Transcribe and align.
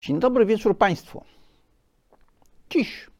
Dzień 0.00 0.20
dobry 0.20 0.46
wieczór 0.46 0.78
Państwu. 0.78 1.24
Dziś, 2.70 3.10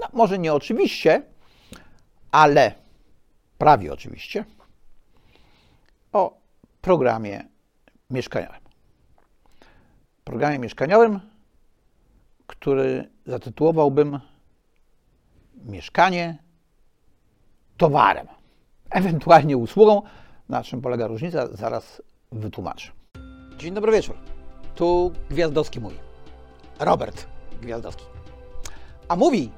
no 0.00 0.06
może 0.12 0.38
nie 0.38 0.54
oczywiście, 0.54 1.22
ale 2.30 2.74
prawie 3.58 3.92
oczywiście, 3.92 4.44
o 6.12 6.40
programie 6.80 7.48
mieszkaniowym. 8.10 8.60
Programie 10.24 10.58
mieszkaniowym, 10.58 11.20
który 12.46 13.08
zatytułowałbym 13.26 14.20
Mieszkanie 15.64 16.38
towarem, 17.76 18.26
ewentualnie 18.90 19.56
usługą. 19.56 20.02
Na 20.48 20.62
czym 20.62 20.80
polega 20.80 21.06
różnica, 21.06 21.46
zaraz 21.46 22.02
wytłumaczę. 22.32 22.92
Dzień 23.56 23.74
dobry 23.74 23.92
wieczór. 23.92 24.39
Tu 24.80 25.12
Gwiazdowski 25.30 25.80
mówi. 25.80 25.96
Robert 26.78 27.26
Gwiazdowski. 27.62 28.04
A 29.08 29.16
mówi 29.16 29.50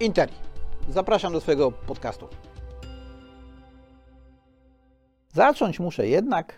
Interi. 0.00 0.32
Zapraszam 0.88 1.32
do 1.32 1.40
swojego 1.40 1.72
podcastu. 1.72 2.28
Zacząć 5.32 5.80
muszę 5.80 6.08
jednak 6.08 6.54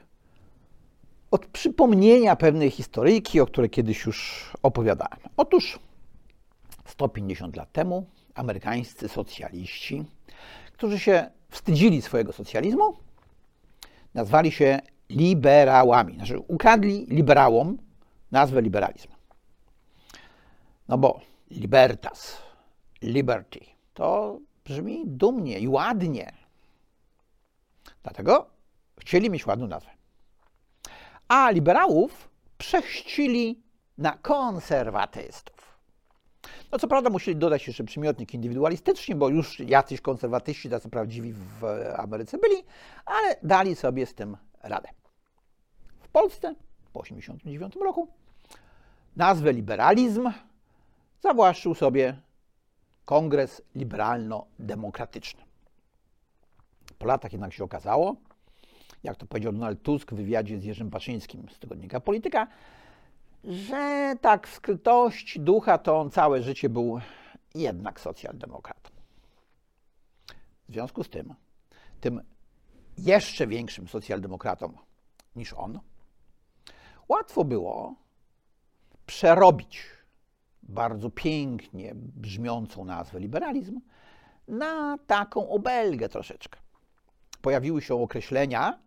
od 1.30 1.46
przypomnienia 1.46 2.36
pewnej 2.36 2.70
historyjki, 2.70 3.40
o 3.40 3.46
której 3.46 3.70
kiedyś 3.70 4.06
już 4.06 4.50
opowiadałem. 4.62 5.18
Otóż 5.36 5.78
150 6.84 7.56
lat 7.56 7.72
temu 7.72 8.06
amerykańscy 8.34 9.08
socjaliści, 9.08 10.04
którzy 10.72 10.98
się 10.98 11.30
wstydzili 11.48 12.02
swojego 12.02 12.32
socjalizmu, 12.32 12.96
nazwali 14.14 14.52
się 14.52 14.80
liberałami. 15.10 16.14
Znaczy, 16.14 16.38
ukradli 16.38 17.06
liberałom 17.06 17.78
nazwę 18.32 18.62
liberalizm. 18.62 19.08
No 20.88 20.98
bo 20.98 21.20
libertas, 21.50 22.42
liberty, 23.02 23.60
to 23.94 24.38
brzmi 24.64 25.02
dumnie 25.06 25.58
i 25.58 25.68
ładnie. 25.68 26.32
Dlatego 28.02 28.50
chcieli 29.00 29.30
mieć 29.30 29.46
ładną 29.46 29.66
nazwę. 29.66 29.90
A 31.28 31.50
liberałów 31.50 32.28
przechścili 32.58 33.62
na 33.98 34.12
konserwatystów. 34.12 35.78
No 36.72 36.78
co 36.78 36.88
prawda 36.88 37.10
musieli 37.10 37.36
dodać 37.36 37.66
jeszcze 37.66 37.84
przymiotnik 37.84 38.34
indywidualistyczny, 38.34 39.14
bo 39.14 39.28
już 39.28 39.60
jacyś 39.60 40.00
konserwatyści, 40.00 40.70
tacy 40.70 40.88
prawdziwi 40.88 41.32
w 41.32 41.64
Ameryce 41.96 42.38
byli, 42.38 42.64
ale 43.06 43.36
dali 43.42 43.74
sobie 43.74 44.06
z 44.06 44.14
tym 44.14 44.36
radę. 44.62 44.88
W 46.00 46.08
Polsce 46.08 46.54
po 46.92 47.02
1989 47.02 47.74
roku 47.84 48.08
nazwę 49.16 49.52
liberalizm 49.52 50.30
zawłaszczył 51.20 51.74
sobie 51.74 52.16
Kongres 53.04 53.62
Liberalno-Demokratyczny. 53.76 55.42
Po 56.98 57.06
latach 57.06 57.32
jednak 57.32 57.52
się 57.52 57.64
okazało, 57.64 58.16
jak 59.04 59.16
to 59.16 59.26
powiedział 59.26 59.52
Donald 59.52 59.82
Tusk 59.82 60.12
w 60.12 60.16
wywiadzie 60.16 60.58
z 60.58 60.64
Jerzym 60.64 60.90
Paszyńskim 60.90 61.48
z 61.48 61.58
tygodnika 61.58 62.00
Polityka, 62.00 62.46
że 63.44 64.14
tak 64.20 64.48
w 64.48 64.54
skrytości 64.54 65.40
ducha 65.40 65.78
to 65.78 66.00
on 66.00 66.10
całe 66.10 66.42
życie 66.42 66.68
był 66.68 67.00
jednak 67.54 68.00
socjaldemokratą. 68.00 68.90
W 70.68 70.72
związku 70.72 71.04
z 71.04 71.08
tym, 71.08 71.34
tym 72.00 72.22
jeszcze 72.98 73.46
większym 73.46 73.88
socjaldemokratą 73.88 74.72
niż 75.36 75.52
on, 75.52 75.80
łatwo 77.08 77.44
było 77.44 77.94
przerobić 79.12 79.82
bardzo 80.62 81.10
pięknie 81.10 81.92
brzmiącą 81.94 82.84
nazwę 82.84 83.20
liberalizm 83.20 83.80
na 84.48 84.98
taką 85.06 85.48
obelgę 85.48 86.08
troszeczkę. 86.08 86.60
Pojawiły 87.42 87.82
się 87.82 88.02
określenia 88.02 88.78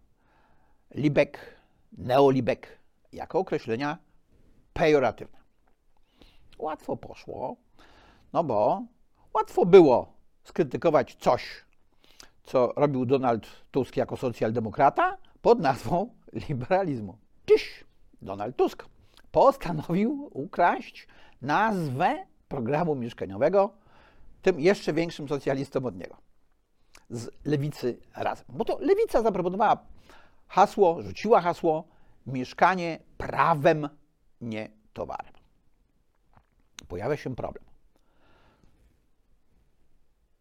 libek, 0.95 1.59
neolibek 1.97 2.79
jako 3.13 3.39
określenia 3.39 3.97
pejoratywne. 4.73 5.39
Łatwo 6.59 6.97
poszło, 6.97 7.55
no 8.33 8.43
bo 8.43 8.83
łatwo 9.33 9.65
było 9.65 10.13
skrytykować 10.43 11.15
coś, 11.15 11.65
co 12.43 12.73
robił 12.75 13.05
Donald 13.05 13.47
Tusk 13.71 13.97
jako 13.97 14.17
socjaldemokrata 14.17 15.17
pod 15.41 15.59
nazwą 15.59 16.09
liberalizmu. 16.49 17.17
Dziś 17.47 17.83
Donald 18.21 18.55
Tusk 18.55 18.94
postanowił 19.35 20.29
ukraść 20.33 21.07
nazwę 21.41 22.25
programu 22.47 22.95
mieszkaniowego 22.95 23.73
tym 24.41 24.59
jeszcze 24.59 24.93
większym 24.93 25.27
socjalistom 25.27 25.85
od 25.85 25.95
niego. 25.95 26.17
Z 27.09 27.29
lewicy 27.45 27.97
razem. 28.13 28.45
Bo 28.49 28.65
to 28.65 28.77
lewica 28.79 29.21
zaproponowała 29.21 29.77
hasło, 30.47 31.01
rzuciła 31.01 31.41
hasło 31.41 31.87
mieszkanie 32.27 32.99
prawem, 33.17 33.89
nie 34.41 34.69
towarem. 34.93 35.33
Pojawia 36.87 37.17
się 37.17 37.35
problem. 37.35 37.65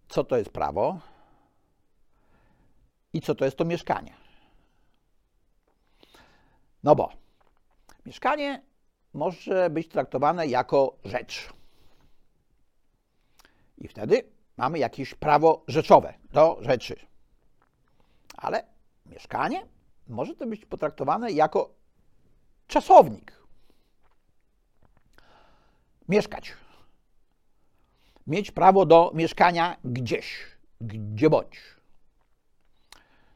Co 0.08 0.24
to 0.24 0.36
jest 0.36 0.50
prawo 0.50 0.98
i 3.12 3.20
co 3.20 3.34
to 3.34 3.44
jest 3.44 3.56
to 3.56 3.64
mieszkanie? 3.64 4.14
No 6.82 6.94
bo 6.94 7.12
mieszkanie 8.06 8.62
może 9.14 9.70
być 9.70 9.88
traktowane 9.88 10.46
jako 10.46 10.96
rzecz. 11.04 11.52
I 13.78 13.88
wtedy 13.88 14.22
mamy 14.56 14.78
jakieś 14.78 15.14
prawo 15.14 15.64
rzeczowe 15.68 16.14
do 16.32 16.58
rzeczy. 16.60 16.96
Ale 18.36 18.64
mieszkanie 19.06 19.66
może 20.08 20.34
to 20.34 20.46
być 20.46 20.66
potraktowane 20.66 21.32
jako 21.32 21.74
czasownik. 22.66 23.32
Mieszkać. 26.08 26.54
Mieć 28.26 28.50
prawo 28.50 28.86
do 28.86 29.10
mieszkania 29.14 29.76
gdzieś, 29.84 30.46
gdzie 30.80 31.30
bądź. 31.30 31.60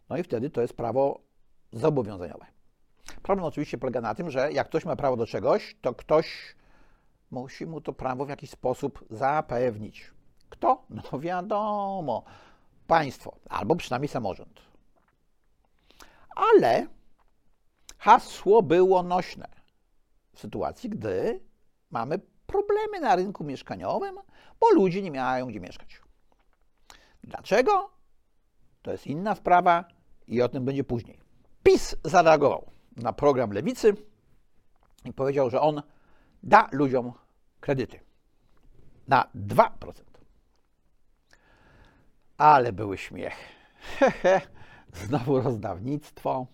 No 0.09 0.17
i 0.17 0.23
wtedy 0.23 0.51
to 0.51 0.61
jest 0.61 0.75
prawo 0.75 1.21
zobowiązaniowe. 1.73 2.58
Problem 3.23 3.47
oczywiście 3.47 3.79
polega 3.79 4.01
na 4.01 4.15
tym, 4.15 4.31
że 4.31 4.53
jak 4.53 4.69
ktoś 4.69 4.85
ma 4.85 4.97
prawo 4.97 5.17
do 5.17 5.27
czegoś, 5.27 5.77
to 5.81 5.95
ktoś 5.95 6.57
musi 7.31 7.67
mu 7.67 7.81
to 7.81 7.93
prawo 7.93 8.25
w 8.25 8.29
jakiś 8.29 8.51
sposób 8.51 9.05
zapewnić. 9.11 10.11
Kto? 10.49 10.83
No 10.91 11.19
wiadomo, 11.21 12.25
państwo, 12.87 13.37
albo 13.49 13.77
przynajmniej 13.77 14.09
samorząd. 14.09 14.61
Ale 16.37 16.87
hasło 17.99 18.63
było 18.63 19.03
nośne 19.03 19.49
w 20.33 20.41
sytuacji, 20.41 20.91
gdy 20.91 21.41
mamy 21.91 22.21
problemy 22.47 23.01
na 23.01 23.17
rynku 23.17 23.45
mieszkaniowym, 23.45 24.15
bo 24.61 24.71
ludzie 24.75 25.03
nie 25.03 25.11
mają 25.11 25.47
gdzie 25.47 25.61
mieszkać. 25.61 26.01
Dlaczego? 27.23 27.91
To 28.83 28.93
jest 28.93 29.07
inna 29.07 29.35
sprawa 29.35 29.85
i 30.27 30.43
o 30.43 30.49
tym 30.49 30.65
będzie 30.65 30.85
później. 30.85 31.21
PiS 31.63 31.97
zareagował 32.05 32.78
na 32.99 33.13
program 33.13 33.53
lewicy 33.53 33.95
i 35.05 35.13
powiedział, 35.13 35.51
że 35.51 35.61
on 35.61 35.83
da 36.43 36.69
ludziom 36.73 37.13
kredyty 37.61 38.01
na 39.09 39.29
2%. 39.35 39.93
Ale 42.39 42.73
były 42.73 42.99
śmiech. 42.99 43.35
Znowu 44.93 45.41
rozdawnictwo. 45.41 46.47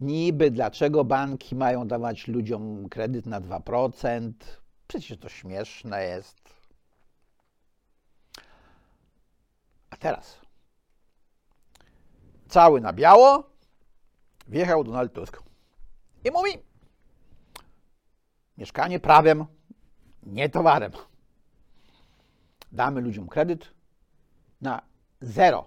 Niby 0.00 0.50
dlaczego 0.50 1.04
banki 1.04 1.56
mają 1.56 1.88
dawać 1.88 2.28
ludziom 2.28 2.88
kredyt 2.88 3.26
na 3.26 3.40
2%? 3.40 4.32
Przecież 4.88 5.18
to 5.18 5.28
śmieszne 5.28 6.04
jest. 6.04 6.54
A 9.90 9.96
teraz 9.96 10.40
cały 12.48 12.80
na 12.80 12.92
biało 12.92 13.49
wjechał 14.50 14.84
Donald 14.84 15.12
Tusk 15.12 15.42
i 16.24 16.30
mówi: 16.30 16.50
Mieszkanie 18.58 19.00
prawem, 19.00 19.44
nie 20.22 20.48
towarem. 20.48 20.92
Damy 22.72 23.00
ludziom 23.00 23.28
kredyt 23.28 23.74
na 24.60 24.82
0%. 25.22 25.62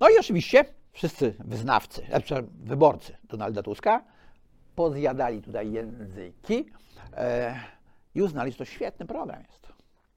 No 0.00 0.08
i 0.08 0.18
oczywiście 0.18 0.64
wszyscy 0.92 1.34
wyznawcy, 1.38 2.06
znaczy 2.08 2.46
wyborcy 2.54 3.16
Donalda 3.24 3.62
Tuska 3.62 4.04
pozjadali 4.74 5.42
tutaj 5.42 5.72
języki 5.72 6.70
e, 7.12 7.60
i 8.14 8.22
uznali, 8.22 8.52
że 8.52 8.58
to 8.58 8.64
świetny 8.64 9.06
program 9.06 9.42
jest. 9.48 9.66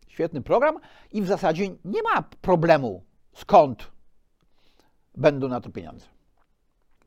Świetny 0.07 0.41
program 0.41 0.79
i 1.11 1.21
w 1.21 1.27
zasadzie 1.27 1.69
nie 1.85 2.03
ma 2.03 2.21
problemu 2.41 3.03
skąd 3.33 3.91
będą 5.19 5.47
na 5.47 5.61
to 5.61 5.69
pieniądze. 5.69 6.05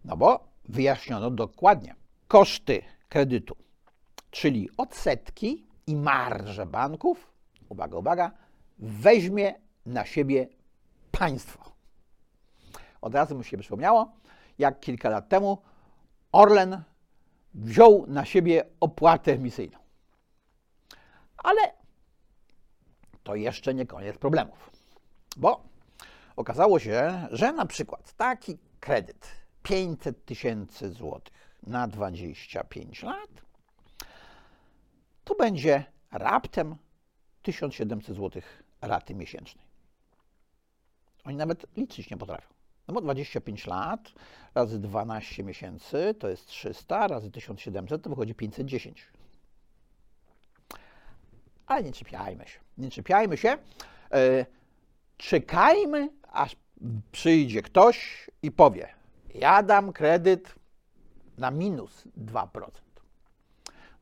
No 0.05 0.17
bo 0.17 0.49
wyjaśniono 0.65 1.31
dokładnie, 1.31 1.95
koszty 2.29 2.83
kredytu, 3.09 3.57
czyli 4.31 4.69
odsetki 4.77 5.67
i 5.87 5.97
marże 5.97 6.67
banków, 6.67 7.33
uwaga, 7.69 7.97
uwaga, 7.97 8.31
weźmie 8.79 9.55
na 9.87 10.05
siebie 10.05 10.49
państwo. 11.11 11.73
Od 13.01 13.15
razu 13.15 13.39
mi 13.39 13.45
się 13.45 13.59
przypomniało, 13.59 14.13
jak 14.59 14.81
kilka 14.81 15.11
lat 15.11 15.29
temu 15.29 15.59
Orlen 16.33 16.83
wziął 17.55 18.05
na 18.09 18.25
siebie 18.25 18.65
opłatę 18.81 19.33
emisyjną. 19.33 19.79
Ale 21.37 21.61
to 23.23 23.35
jeszcze 23.35 23.75
nie 23.75 23.87
koniec 23.87 24.19
problemów, 24.19 24.71
bo 25.37 25.72
okazało 26.37 26.79
się, 26.79 27.27
że 27.31 27.53
na 27.53 27.67
przykład 27.67 28.13
taki 28.13 28.59
kredyt 28.81 29.29
500 29.63 30.25
tysięcy 30.25 30.91
złotych 30.91 31.57
na 31.63 31.89
25 31.89 33.03
lat 33.03 33.31
to 35.25 35.35
będzie 35.35 35.85
raptem 36.13 36.77
1700 37.43 38.17
złotych 38.17 38.63
raty 38.81 39.15
miesięcznej. 39.15 39.65
Oni 41.25 41.37
nawet 41.37 41.77
liczyć 41.77 42.11
nie 42.11 42.17
potrafią. 42.17 42.49
No 42.89 42.95
bo 42.95 43.01
25 43.01 43.67
lat 43.67 44.13
razy 44.55 44.79
12 44.79 45.45
miesięcy 45.45 46.15
to 46.19 46.29
jest 46.29 46.47
300, 46.47 47.09
razy 47.09 47.31
1700 47.31 48.03
to 48.03 48.11
wychodzi 48.11 48.35
510. 48.35 49.07
Ale 51.67 51.83
nie 51.83 51.93
czepiajmy 51.93 52.47
się. 52.47 52.61
Nie 52.79 52.91
czepiajmy 52.91 53.37
się. 53.37 53.59
Czekajmy, 55.17 56.09
aż 56.33 56.57
przyjdzie 57.13 57.63
ktoś 57.63 58.31
i 58.43 58.51
powie: 58.51 58.89
Ja 59.35 59.63
dam 59.63 59.93
kredyt 59.93 60.55
na 61.39 61.51
minus 61.51 62.05
2%. 62.19 62.47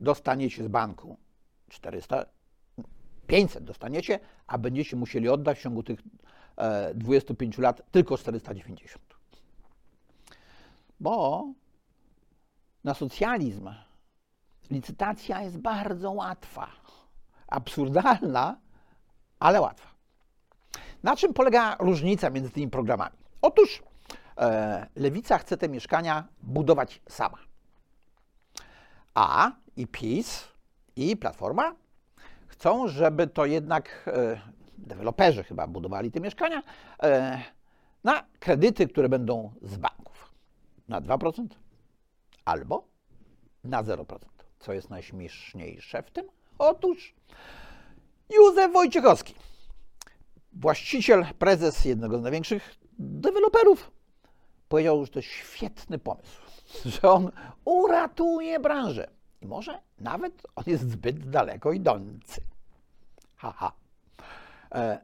Dostaniecie 0.01 0.65
z 0.65 0.69
banku 0.69 1.17
400, 1.69 2.27
500 3.27 3.65
dostaniecie, 3.65 4.21
a 4.47 4.59
będziecie 4.59 4.97
musieli 4.97 5.29
oddać 5.29 5.59
w 5.59 5.63
ciągu 5.63 5.83
tych 5.83 6.01
25 6.95 7.59
e, 7.59 7.63
lat 7.63 7.83
tylko 7.91 8.19
490. 8.19 9.05
Bo 11.01 11.47
na 12.85 12.95
socjalizm 12.95 13.71
licytacja 14.71 15.43
jest 15.43 15.59
bardzo 15.59 16.11
łatwa. 16.11 16.71
Absurdalna, 17.47 18.57
ale 19.39 19.61
łatwa. 19.61 19.90
Na 21.03 21.17
czym 21.17 21.35
polega 21.35 21.77
różnica 21.79 22.31
między 22.31 22.51
tymi 22.51 22.69
programami? 22.69 23.17
Otóż 23.43 23.83
e, 24.39 24.87
lewica 24.97 25.39
chce 25.39 25.57
te 25.57 25.69
mieszkania 25.69 26.29
budować 26.43 27.01
sama. 27.09 27.39
A 29.15 29.51
i 29.77 29.87
PiS 29.87 30.49
i 30.97 31.17
Platforma 31.17 31.75
chcą, 32.47 32.89
żeby 32.89 33.27
to 33.27 33.47
jednak 33.47 34.05
e, 34.07 34.41
deweloperzy 34.79 35.45
chyba 35.45 35.67
budowali 35.67 36.11
te 36.11 36.21
mieszkania 36.21 36.63
e, 37.03 37.43
na 38.05 38.25
kredyty, 38.39 38.89
które 38.89 39.09
będą 39.09 39.53
z 39.63 39.77
banków. 39.77 40.33
Na 40.89 41.01
2% 41.01 41.47
albo 42.45 42.89
na 43.65 43.83
0%. 43.83 44.19
Co 44.59 44.73
jest 44.73 44.91
najśmieszniejsze 44.91 46.03
w 46.03 46.11
tym? 46.11 46.27
Otóż 46.59 47.15
Józef 48.31 48.73
Wojciechowski, 48.73 49.35
właściciel, 50.53 51.27
prezes 51.39 51.85
jednego 51.85 52.19
z 52.19 52.23
największych 52.23 52.75
deweloperów, 52.99 53.91
powiedział, 54.69 55.05
że 55.05 55.13
to 55.13 55.23
świetny 55.23 55.99
pomysł, 55.99 56.43
że 57.01 57.03
on 57.03 57.31
uratuje 57.65 58.61
branżę. 58.61 59.11
I 59.41 59.47
może 59.47 59.81
nawet 59.99 60.43
on 60.57 60.65
jest 60.67 60.91
zbyt 60.91 61.31
daleko 61.31 61.73
idący. 61.73 62.41
Haha. 63.37 63.73
E, 64.73 65.01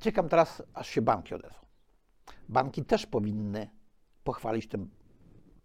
czekam 0.00 0.28
teraz, 0.28 0.62
aż 0.74 0.88
się 0.88 1.02
banki 1.02 1.34
odezwą. 1.34 1.66
Banki 2.48 2.84
też 2.84 3.06
powinny 3.06 3.70
pochwalić 4.24 4.68
ten 4.68 4.88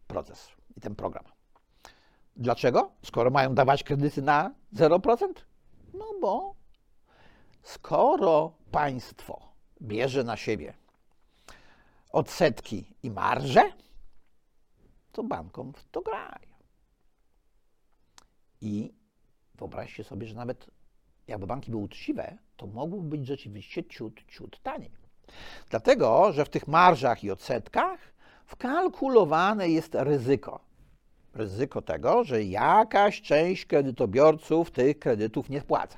proces 0.07 0.51
i 0.77 0.81
ten 0.81 0.95
program. 0.95 1.23
Dlaczego? 2.35 2.91
Skoro 3.05 3.29
mają 3.29 3.55
dawać 3.55 3.83
kredyty 3.83 4.21
na 4.21 4.53
0%? 4.73 5.27
No 5.93 6.05
bo 6.21 6.55
skoro 7.63 8.53
państwo 8.71 9.51
bierze 9.81 10.23
na 10.23 10.37
siebie 10.37 10.73
odsetki 12.11 12.93
i 13.03 13.11
marże, 13.11 13.71
to 15.11 15.23
bankom 15.23 15.73
w 15.73 15.83
to 15.91 16.01
grają. 16.01 16.51
I 18.61 18.93
wyobraźcie 19.55 20.03
sobie, 20.03 20.27
że 20.27 20.35
nawet 20.35 20.67
jakby 21.27 21.47
banki 21.47 21.71
były 21.71 21.83
uczciwe, 21.83 22.37
to 22.57 22.67
mogłoby 22.67 23.09
być 23.17 23.27
rzeczywiście 23.27 23.83
ciut, 23.83 24.21
ciut 24.27 24.61
taniej. 24.63 24.91
Dlatego, 25.69 26.33
że 26.33 26.45
w 26.45 26.49
tych 26.49 26.67
marżach 26.67 27.23
i 27.23 27.31
odsetkach 27.31 27.99
wkalkulowane 28.45 29.69
jest 29.69 29.95
ryzyko. 29.95 30.59
Ryzyko 31.33 31.81
tego, 31.81 32.23
że 32.23 32.43
jakaś 32.43 33.21
część 33.21 33.65
kredytobiorców 33.65 34.71
tych 34.71 34.99
kredytów 34.99 35.49
nie 35.49 35.61
spłaca. 35.61 35.97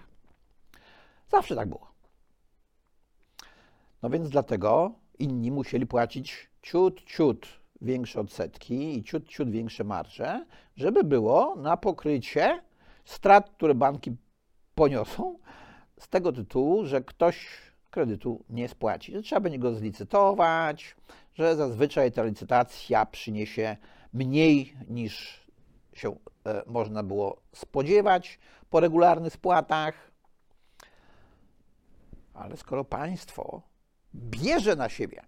Zawsze 1.33 1.55
tak 1.55 1.69
było. 1.69 1.87
No 4.01 4.09
więc 4.09 4.29
dlatego 4.29 4.91
inni 5.19 5.51
musieli 5.51 5.87
płacić 5.87 6.49
ciut, 6.61 7.03
ciut 7.03 7.47
większe 7.81 8.19
odsetki 8.19 8.97
i 8.97 9.03
ciut, 9.03 9.27
ciut 9.27 9.49
większe 9.49 9.83
marże, 9.83 10.45
żeby 10.75 11.03
było 11.03 11.55
na 11.55 11.77
pokrycie 11.77 12.61
strat, 13.05 13.49
które 13.49 13.75
banki 13.75 14.15
poniosą 14.75 15.39
z 15.99 16.07
tego 16.09 16.31
tytułu, 16.31 16.85
że 16.85 17.01
ktoś 17.01 17.47
kredytu 17.91 18.43
nie 18.49 18.67
spłaci, 18.67 19.11
że 19.13 19.21
trzeba 19.21 19.39
będzie 19.39 19.59
go 19.59 19.73
zlicytować, 19.73 20.95
że 21.33 21.55
zazwyczaj 21.55 22.11
ta 22.11 22.23
licytacja 22.23 23.05
przyniesie 23.05 23.77
mniej 24.13 24.77
niż 24.89 25.43
się 25.93 26.15
e, 26.45 26.63
można 26.67 27.03
było 27.03 27.41
spodziewać 27.53 28.39
po 28.69 28.79
regularnych 28.79 29.33
spłatach. 29.33 30.12
Ale 32.33 32.57
skoro 32.57 32.85
państwo 32.85 33.61
bierze 34.15 34.75
na 34.75 34.89
siebie 34.89 35.21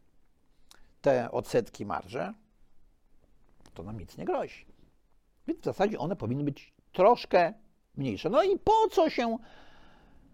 te 1.01 1.31
odsetki 1.31 1.85
marże, 1.85 2.33
to 3.73 3.83
nam 3.83 3.99
nic 3.99 4.17
nie 4.17 4.25
grozi. 4.25 4.65
Więc 5.47 5.59
w 5.59 5.63
zasadzie 5.63 5.99
one 5.99 6.15
powinny 6.15 6.43
być 6.43 6.73
troszkę 6.91 7.53
mniejsze. 7.97 8.29
No 8.29 8.43
i 8.43 8.59
po 8.59 8.87
co 8.91 9.09
się 9.09 9.37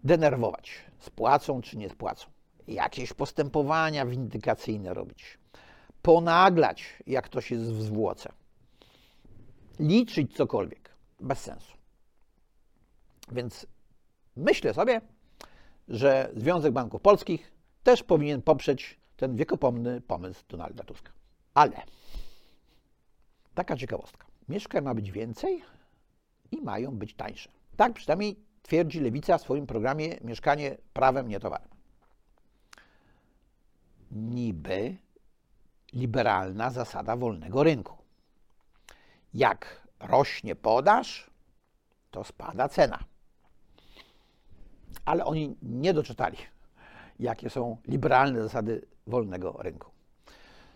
denerwować? 0.04 0.70
Spłacą 0.98 1.62
czy 1.62 1.76
nie 1.76 1.88
spłacą? 1.88 2.26
Jakieś 2.68 3.12
postępowania 3.12 4.06
windykacyjne 4.06 4.94
robić? 4.94 5.38
Ponaglać, 6.02 6.98
jak 7.06 7.24
ktoś 7.24 7.50
jest 7.50 7.64
w 7.64 7.82
zwłoce? 7.82 8.32
Liczyć 9.78 10.36
cokolwiek? 10.36 10.94
Bez 11.20 11.38
sensu. 11.38 11.76
Więc 13.32 13.66
myślę 14.36 14.74
sobie, 14.74 15.00
że 15.88 16.30
Związek 16.36 16.72
Banków 16.72 17.02
Polskich 17.02 17.52
też 17.82 18.02
powinien 18.02 18.42
poprzeć 18.42 19.00
ten 19.16 19.36
wiekopomny 19.36 20.00
pomysł 20.00 20.44
Donalda 20.48 20.84
Tuska. 20.84 21.12
Ale 21.54 21.82
taka 23.54 23.76
ciekawostka. 23.76 24.26
Mieszkań 24.48 24.84
ma 24.84 24.94
być 24.94 25.10
więcej, 25.10 25.62
i 26.52 26.60
mają 26.62 26.90
być 26.90 27.14
tańsze. 27.14 27.50
Tak 27.76 27.92
przynajmniej 27.92 28.36
twierdzi 28.62 29.00
Lewica 29.00 29.38
w 29.38 29.42
swoim 29.42 29.66
programie 29.66 30.18
Mieszkanie 30.20 30.76
prawem, 30.92 31.28
nie 31.28 31.40
towarem. 31.40 31.68
Niby 34.10 34.96
liberalna 35.92 36.70
zasada 36.70 37.16
wolnego 37.16 37.62
rynku. 37.62 37.96
Jak 39.34 39.88
rośnie 40.00 40.56
podaż, 40.56 41.30
to 42.10 42.24
spada 42.24 42.68
cena. 42.68 42.98
Ale 45.04 45.24
oni 45.24 45.56
nie 45.62 45.94
doczytali, 45.94 46.36
jakie 47.18 47.50
są 47.50 47.76
liberalne 47.88 48.42
zasady 48.42 48.86
wolnego 49.06 49.52
rynku. 49.52 49.90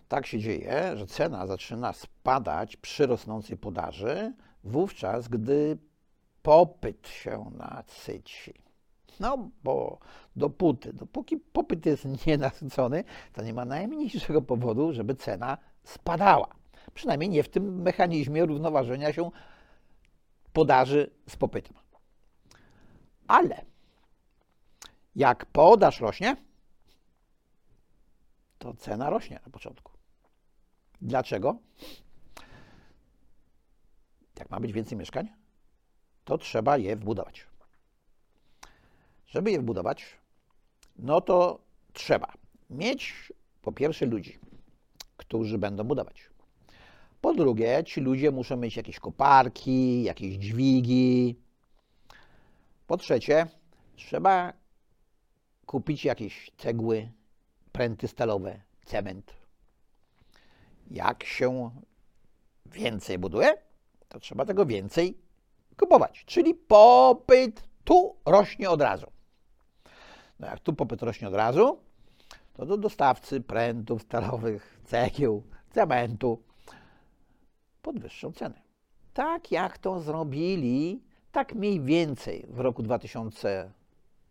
Tak 0.08 0.26
się 0.26 0.38
dzieje, 0.38 0.96
że 0.96 1.06
cena 1.06 1.46
zaczyna 1.46 1.92
spadać 1.92 2.76
przy 2.76 3.06
rosnącej 3.06 3.56
podaży, 3.56 4.32
wówczas, 4.64 5.28
gdy 5.28 5.78
popyt 6.42 7.08
się 7.08 7.50
nasyci. 7.58 8.54
No, 9.20 9.50
bo 9.64 9.98
dopóty, 10.36 10.92
dopóki 10.92 11.36
popyt 11.36 11.86
jest 11.86 12.26
nienasycony, 12.26 13.04
to 13.32 13.42
nie 13.42 13.54
ma 13.54 13.64
najmniejszego 13.64 14.42
powodu, 14.42 14.92
żeby 14.92 15.14
cena 15.14 15.58
spadała. 15.84 16.48
Przynajmniej 16.94 17.30
nie 17.30 17.42
w 17.42 17.48
tym 17.48 17.82
mechanizmie 17.82 18.46
równoważenia 18.46 19.12
się 19.12 19.30
podaży 20.52 21.10
z 21.28 21.36
popytem. 21.36 21.76
Ale 23.28 23.64
jak 25.16 25.46
podaż 25.46 26.00
rośnie, 26.00 26.36
to 28.58 28.74
cena 28.74 29.10
rośnie 29.10 29.40
na 29.44 29.52
początku. 29.52 29.92
Dlaczego? 31.02 31.58
Jak 34.38 34.50
ma 34.50 34.60
być 34.60 34.72
więcej 34.72 34.98
mieszkań, 34.98 35.28
to 36.24 36.38
trzeba 36.38 36.76
je 36.76 36.96
wbudować. 36.96 37.46
Żeby 39.26 39.50
je 39.50 39.60
wbudować, 39.60 40.04
no 40.96 41.20
to 41.20 41.58
trzeba 41.92 42.32
mieć 42.70 43.32
po 43.62 43.72
pierwsze 43.72 44.06
ludzi, 44.06 44.38
którzy 45.16 45.58
będą 45.58 45.84
budować. 45.84 46.30
Po 47.20 47.34
drugie, 47.34 47.84
ci 47.84 48.00
ludzie 48.00 48.30
muszą 48.30 48.56
mieć 48.56 48.76
jakieś 48.76 49.00
koparki, 49.00 50.02
jakieś 50.02 50.34
dźwigi. 50.34 51.36
Po 52.86 52.96
trzecie, 52.96 53.46
trzeba 53.96 54.52
kupić 55.66 56.04
jakieś 56.04 56.50
cegły, 56.56 57.10
pręty 57.72 58.08
stalowe, 58.08 58.60
cement. 58.84 59.34
Jak 60.90 61.24
się 61.24 61.70
więcej 62.66 63.18
buduje, 63.18 63.56
to 64.08 64.20
trzeba 64.20 64.44
tego 64.44 64.66
więcej 64.66 65.18
kupować. 65.78 66.24
Czyli 66.26 66.54
popyt 66.54 67.68
tu 67.84 68.16
rośnie 68.26 68.70
od 68.70 68.80
razu. 68.80 69.06
No 70.40 70.46
jak 70.46 70.60
tu 70.60 70.72
popyt 70.72 71.02
rośnie 71.02 71.28
od 71.28 71.34
razu, 71.34 71.78
to 72.52 72.66
do 72.66 72.76
dostawcy 72.76 73.40
prętów 73.40 74.02
stalowych, 74.02 74.80
cegieł, 74.84 75.42
cementu 75.70 76.42
podwyższą 77.82 78.32
cenę. 78.32 78.62
Tak 79.14 79.50
jak 79.52 79.78
to 79.78 80.00
zrobili, 80.00 81.02
tak 81.32 81.54
mniej 81.54 81.80
więcej 81.80 82.46
w 82.48 82.60
roku 82.60 82.82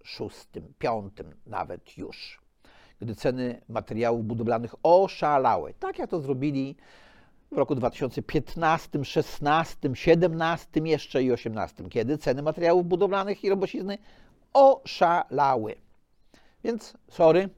2006-2005 0.05 1.09
nawet 1.45 1.97
już, 1.97 2.41
gdy 3.01 3.15
ceny 3.15 3.61
materiałów 3.69 4.25
budowlanych 4.25 4.75
oszalały. 4.83 5.73
Tak 5.79 5.99
jak 5.99 6.09
to 6.09 6.21
zrobili 6.21 6.75
w 7.51 7.57
roku 7.57 7.75
2015, 7.75 9.05
16, 9.05 9.89
17 9.93 10.81
jeszcze 10.83 11.23
i 11.23 11.31
18, 11.31 11.89
kiedy 11.89 12.17
ceny 12.17 12.43
materiałów 12.43 12.85
budowlanych 12.85 13.43
i 13.43 13.49
robocizny 13.49 13.97
oszalały. 14.53 15.75
Więc 16.63 16.93
sorry, 17.09 17.49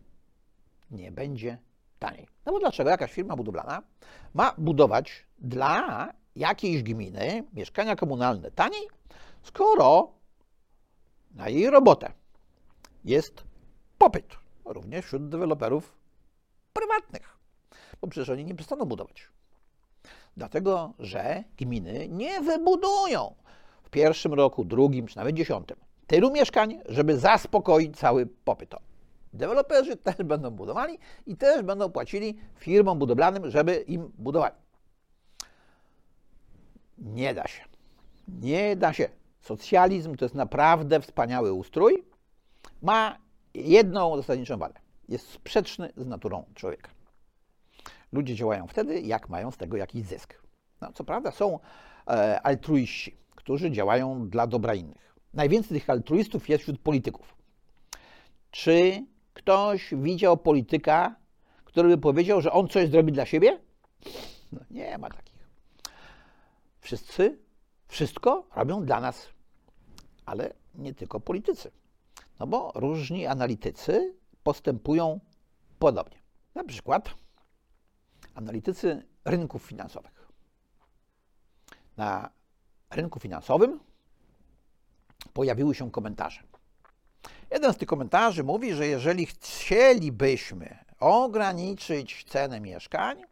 nie 0.92 1.12
będzie 1.12 1.58
taniej. 2.00 2.28
No 2.46 2.52
bo 2.52 2.60
dlaczego 2.60 2.90
jakaś 2.90 3.12
firma 3.12 3.36
budowlana 3.36 3.82
ma 4.34 4.54
budować 4.58 5.26
dla 5.40 6.14
jakiejś 6.36 6.84
gminy 6.84 7.44
mieszkania 7.54 7.96
komunalne 7.96 8.52
taniej, 8.52 8.88
skoro 9.44 10.12
na 11.36 11.50
jej 11.50 11.70
robotę 11.70 12.12
jest 13.08 13.44
popyt, 13.98 14.36
również 14.66 15.06
wśród 15.06 15.30
deweloperów 15.30 15.98
prywatnych, 16.74 17.38
bo 18.02 18.08
przecież 18.08 18.30
oni 18.30 18.46
nie 18.46 18.56
przestaną 18.56 18.86
budować. 18.86 19.28
Dlatego, 20.38 20.94
że 21.00 21.44
gminy 21.58 22.08
nie 22.10 22.42
wybudują 22.42 23.36
w 23.84 23.90
pierwszym 23.90 24.34
roku, 24.34 24.66
drugim 24.66 25.08
czy 25.08 25.18
nawet 25.18 25.36
dziesiątym 25.36 25.78
tylu 26.08 26.32
mieszkań, 26.32 26.80
żeby 26.90 27.18
zaspokoić 27.18 27.98
cały 27.98 28.26
popyt. 28.26 28.76
Deweloperzy 29.34 29.98
też 30.08 30.16
będą 30.16 30.52
budowali 30.52 31.00
i 31.26 31.36
też 31.36 31.64
będą 31.64 31.90
płacili 31.92 32.38
firmom 32.56 33.00
budowlanym, 33.00 33.52
żeby 33.52 33.76
im 33.76 34.12
budowali. 34.18 34.56
Nie 36.98 37.34
da 37.34 37.48
się. 37.48 37.64
Nie 38.28 38.76
da 38.76 38.94
się. 38.94 39.10
Socjalizm 39.42 40.16
to 40.16 40.26
jest 40.26 40.36
naprawdę 40.36 41.02
wspaniały 41.02 41.54
ustrój. 41.54 42.04
Ma 42.82 43.18
jedną 43.54 44.18
zasadniczą 44.18 44.58
wadę. 44.58 44.80
Jest 45.10 45.30
sprzeczny 45.30 45.94
z 45.98 46.06
naturą 46.06 46.46
człowieka. 46.56 46.92
Ludzie 48.12 48.36
działają 48.36 48.68
wtedy, 48.68 49.02
jak 49.02 49.30
mają 49.30 49.52
z 49.52 49.58
tego 49.58 49.78
jakiś 49.78 50.06
zysk. 50.06 50.42
No, 50.82 50.94
co 50.94 51.04
prawda 51.04 51.32
są 51.32 51.60
e, 52.08 52.42
altruiści, 52.42 53.18
którzy 53.36 53.72
działają 53.72 54.30
dla 54.30 54.48
dobra 54.48 54.74
innych. 54.76 55.16
Najwięcej 55.34 55.80
tych 55.80 55.90
altruistów 55.90 56.50
jest 56.50 56.64
wśród 56.64 56.80
polityków. 56.80 57.36
Czy 58.52 59.06
ktoś 59.34 59.94
widział 59.94 60.38
polityka, 60.38 61.16
który 61.66 61.90
by 61.90 61.98
powiedział, 61.98 62.42
że 62.42 62.52
on 62.52 62.68
coś 62.68 62.90
zrobi 62.90 63.12
dla 63.12 63.26
siebie? 63.26 63.60
No, 64.52 64.60
nie 64.72 64.98
ma 64.98 65.10
takich. 65.10 65.48
Wszyscy 66.80 67.38
wszystko 67.88 68.48
robią 68.56 68.86
dla 68.86 69.00
nas, 69.00 69.30
ale 70.26 70.54
nie 70.76 70.94
tylko 70.94 71.20
politycy. 71.20 71.72
No 72.40 72.48
bo 72.48 72.72
różni 72.76 73.26
analitycy 73.26 74.16
postępują 74.44 75.20
podobnie. 75.80 76.18
Na 76.56 76.64
przykład 76.64 77.10
analitycy 78.36 79.06
rynków 79.26 79.64
finansowych. 79.64 80.28
Na 81.98 82.30
rynku 82.90 83.20
finansowym 83.20 83.80
pojawiły 85.34 85.76
się 85.76 85.92
komentarze. 85.92 86.44
Jeden 87.52 87.74
z 87.74 87.78
tych 87.78 87.88
komentarzy 87.88 88.44
mówi, 88.44 88.74
że 88.74 88.88
jeżeli 88.88 89.26
chcielibyśmy 89.26 90.78
ograniczyć 91.00 92.26
cenę 92.30 92.60
mieszkań, 92.60 93.24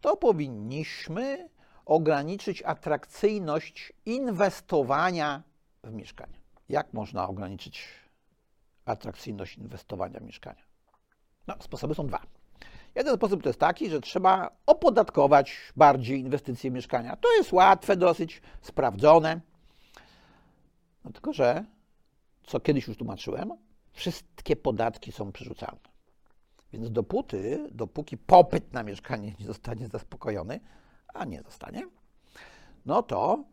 to 0.00 0.16
powinniśmy 0.16 1.48
ograniczyć 1.84 2.62
atrakcyjność 2.62 3.92
inwestowania 4.06 5.42
w 5.84 5.92
mieszkania. 5.92 6.38
Jak 6.68 6.92
można 6.92 7.28
ograniczyć 7.28 7.99
atrakcyjność 8.84 9.58
inwestowania 9.58 10.20
w 10.20 10.22
mieszkania? 10.22 10.62
No, 11.46 11.54
sposoby 11.60 11.94
są 11.94 12.06
dwa. 12.06 12.22
Jeden 12.94 13.16
sposób 13.16 13.42
to 13.42 13.48
jest 13.48 13.60
taki, 13.60 13.90
że 13.90 14.00
trzeba 14.00 14.50
opodatkować 14.66 15.72
bardziej 15.76 16.20
inwestycje 16.20 16.70
w 16.70 16.74
mieszkania. 16.74 17.16
To 17.16 17.32
jest 17.32 17.52
łatwe, 17.52 17.96
dosyć 17.96 18.42
sprawdzone. 18.60 19.40
No 21.04 21.12
tylko, 21.12 21.32
że 21.32 21.64
co 22.42 22.60
kiedyś 22.60 22.88
już 22.88 22.96
tłumaczyłem, 22.96 23.52
wszystkie 23.92 24.56
podatki 24.56 25.12
są 25.12 25.32
przerzucalne. 25.32 25.90
Więc 26.72 26.90
dopóty, 26.90 27.68
dopóki 27.72 28.18
popyt 28.18 28.72
na 28.72 28.82
mieszkanie 28.82 29.34
nie 29.40 29.46
zostanie 29.46 29.88
zaspokojony, 29.88 30.60
a 31.14 31.24
nie 31.24 31.42
zostanie, 31.42 31.86
no 32.86 33.02
to 33.02 33.44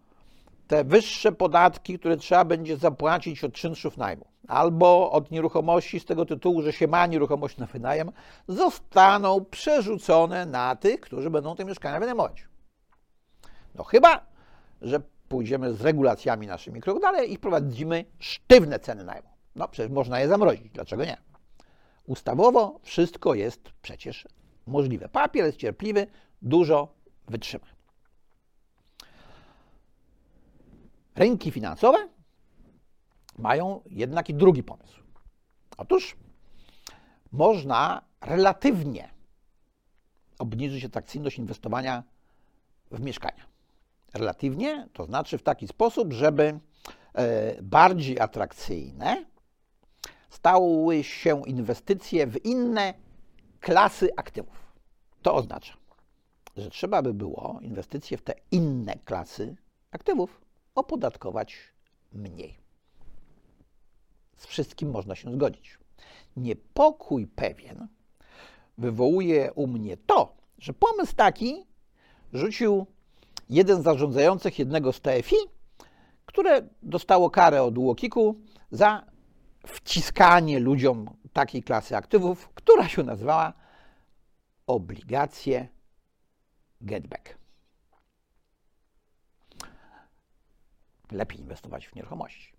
te 0.67 0.83
wyższe 0.83 1.31
podatki, 1.31 1.99
które 1.99 2.17
trzeba 2.17 2.45
będzie 2.45 2.77
zapłacić 2.77 3.43
od 3.43 3.53
czynszów 3.53 3.97
najmu 3.97 4.25
albo 4.47 5.11
od 5.11 5.31
nieruchomości 5.31 5.99
z 5.99 6.05
tego 6.05 6.25
tytułu, 6.25 6.61
że 6.61 6.73
się 6.73 6.87
ma 6.87 7.05
nieruchomość 7.05 7.57
na 7.57 7.65
wynajem, 7.65 8.11
zostaną 8.47 9.45
przerzucone 9.45 10.45
na 10.45 10.75
tych, 10.75 10.99
którzy 10.99 11.29
będą 11.29 11.55
te 11.55 11.65
mieszkania 11.65 11.99
wynajmować. 11.99 12.47
No 13.75 13.83
chyba, 13.83 14.25
że 14.81 15.01
pójdziemy 15.29 15.73
z 15.73 15.81
regulacjami 15.81 16.47
naszymi 16.47 16.81
krok 16.81 17.01
dalej 17.01 17.33
i 17.33 17.37
wprowadzimy 17.37 18.05
sztywne 18.19 18.79
ceny 18.79 19.03
najmu. 19.03 19.29
No 19.55 19.67
przecież 19.67 19.91
można 19.91 20.19
je 20.19 20.27
zamrozić, 20.27 20.69
dlaczego 20.69 21.05
nie? 21.05 21.17
Ustawowo 22.05 22.79
wszystko 22.83 23.33
jest 23.33 23.61
przecież 23.81 24.27
możliwe. 24.67 25.09
Papier 25.09 25.45
jest 25.45 25.57
cierpliwy, 25.57 26.07
dużo 26.41 26.93
wytrzyma. 27.27 27.76
Rynki 31.17 31.51
finansowe 31.51 31.97
mają 33.37 33.81
jednak 33.85 34.29
i 34.29 34.33
drugi 34.33 34.63
pomysł. 34.63 35.01
Otóż 35.77 36.15
można 37.31 38.01
relatywnie 38.21 39.09
obniżyć 40.39 40.85
atrakcyjność 40.85 41.37
inwestowania 41.37 42.03
w 42.91 42.99
mieszkania 42.99 43.45
relatywnie, 44.13 44.87
to 44.93 45.05
znaczy 45.05 45.37
w 45.37 45.43
taki 45.43 45.67
sposób, 45.67 46.13
żeby 46.13 46.59
e, 47.13 47.61
bardziej 47.61 48.19
atrakcyjne 48.19 49.25
stały 50.29 51.03
się 51.03 51.41
inwestycje 51.45 52.27
w 52.27 52.45
inne 52.45 52.93
klasy 53.59 54.09
aktywów. 54.17 54.73
To 55.21 55.35
oznacza, 55.35 55.73
że 56.57 56.69
trzeba 56.69 57.01
by 57.01 57.13
było 57.13 57.59
inwestycje 57.61 58.17
w 58.17 58.21
te 58.21 58.33
inne 58.51 58.97
klasy 59.05 59.55
aktywów 59.91 60.46
opodatkować 60.77 61.57
mniej. 62.13 62.57
Z 64.37 64.45
wszystkim 64.45 64.91
można 64.91 65.15
się 65.15 65.31
zgodzić. 65.31 65.77
Niepokój 66.37 67.27
pewien 67.27 67.87
wywołuje 68.77 69.53
u 69.53 69.67
mnie 69.67 69.97
to, 69.97 70.35
że 70.57 70.73
pomysł 70.73 71.15
taki 71.15 71.65
rzucił 72.33 72.85
jeden 73.49 73.81
z 73.81 73.83
zarządzających 73.83 74.59
jednego 74.59 74.93
z 74.93 75.01
TFI, 75.01 75.35
które 76.25 76.61
dostało 76.83 77.29
karę 77.29 77.63
od 77.63 77.77
UOKiK-u 77.77 78.35
za 78.71 79.05
wciskanie 79.67 80.59
ludziom 80.59 81.09
takiej 81.33 81.63
klasy 81.63 81.95
aktywów, 81.95 82.49
która 82.49 82.87
się 82.87 83.03
nazywała 83.03 83.53
obligacje 84.67 85.67
getback. 86.81 87.37
Lepiej 91.11 91.39
inwestować 91.39 91.87
w 91.87 91.95
nieruchomości, 91.95 92.53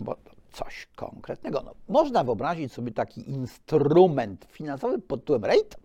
bo 0.00 0.16
coś 0.52 0.88
konkretnego. 0.96 1.62
No, 1.62 1.74
można 1.88 2.24
wyobrazić 2.24 2.72
sobie 2.72 2.92
taki 2.92 3.30
instrument 3.30 4.46
finansowy 4.50 4.98
pod 4.98 5.20
tytułem 5.20 5.44
rate, 5.44 5.76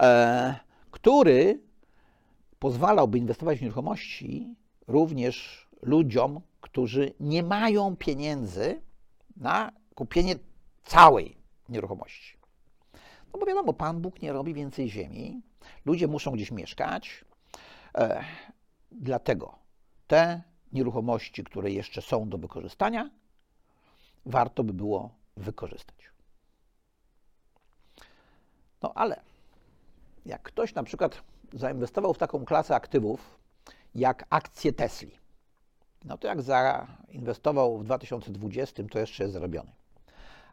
e, 0.00 0.58
który 0.90 1.60
pozwalałby 2.58 3.18
inwestować 3.18 3.58
w 3.58 3.62
nieruchomości 3.62 4.54
również 4.86 5.68
ludziom, 5.82 6.40
którzy 6.60 7.12
nie 7.20 7.42
mają 7.42 7.96
pieniędzy 7.96 8.80
na 9.36 9.72
kupienie 9.94 10.34
całej 10.84 11.36
nieruchomości. 11.68 12.38
No 13.32 13.40
bo 13.40 13.46
wiadomo, 13.46 13.72
Pan 13.72 14.00
Bóg 14.00 14.22
nie 14.22 14.32
robi 14.32 14.54
więcej 14.54 14.90
ziemi, 14.90 15.42
ludzie 15.84 16.08
muszą 16.08 16.30
gdzieś 16.30 16.50
mieszkać, 16.50 17.24
e, 17.94 18.24
dlatego 18.92 19.58
te 20.06 20.42
nieruchomości, 20.72 21.44
które 21.44 21.70
jeszcze 21.70 22.02
są 22.02 22.28
do 22.28 22.38
wykorzystania, 22.38 23.10
warto 24.26 24.64
by 24.64 24.72
było 24.72 25.10
wykorzystać. 25.36 25.96
No 28.82 28.92
ale 28.94 29.20
jak 30.26 30.42
ktoś 30.42 30.74
na 30.74 30.82
przykład 30.82 31.22
zainwestował 31.52 32.14
w 32.14 32.18
taką 32.18 32.44
klasę 32.44 32.74
aktywów 32.74 33.38
jak 33.94 34.26
akcje 34.30 34.72
Tesli, 34.72 35.18
no 36.04 36.18
to 36.18 36.28
jak 36.28 36.42
zainwestował 36.42 37.78
w 37.78 37.84
2020, 37.84 38.82
to 38.90 38.98
jeszcze 38.98 39.22
jest 39.22 39.32
zarobiony. 39.32 39.72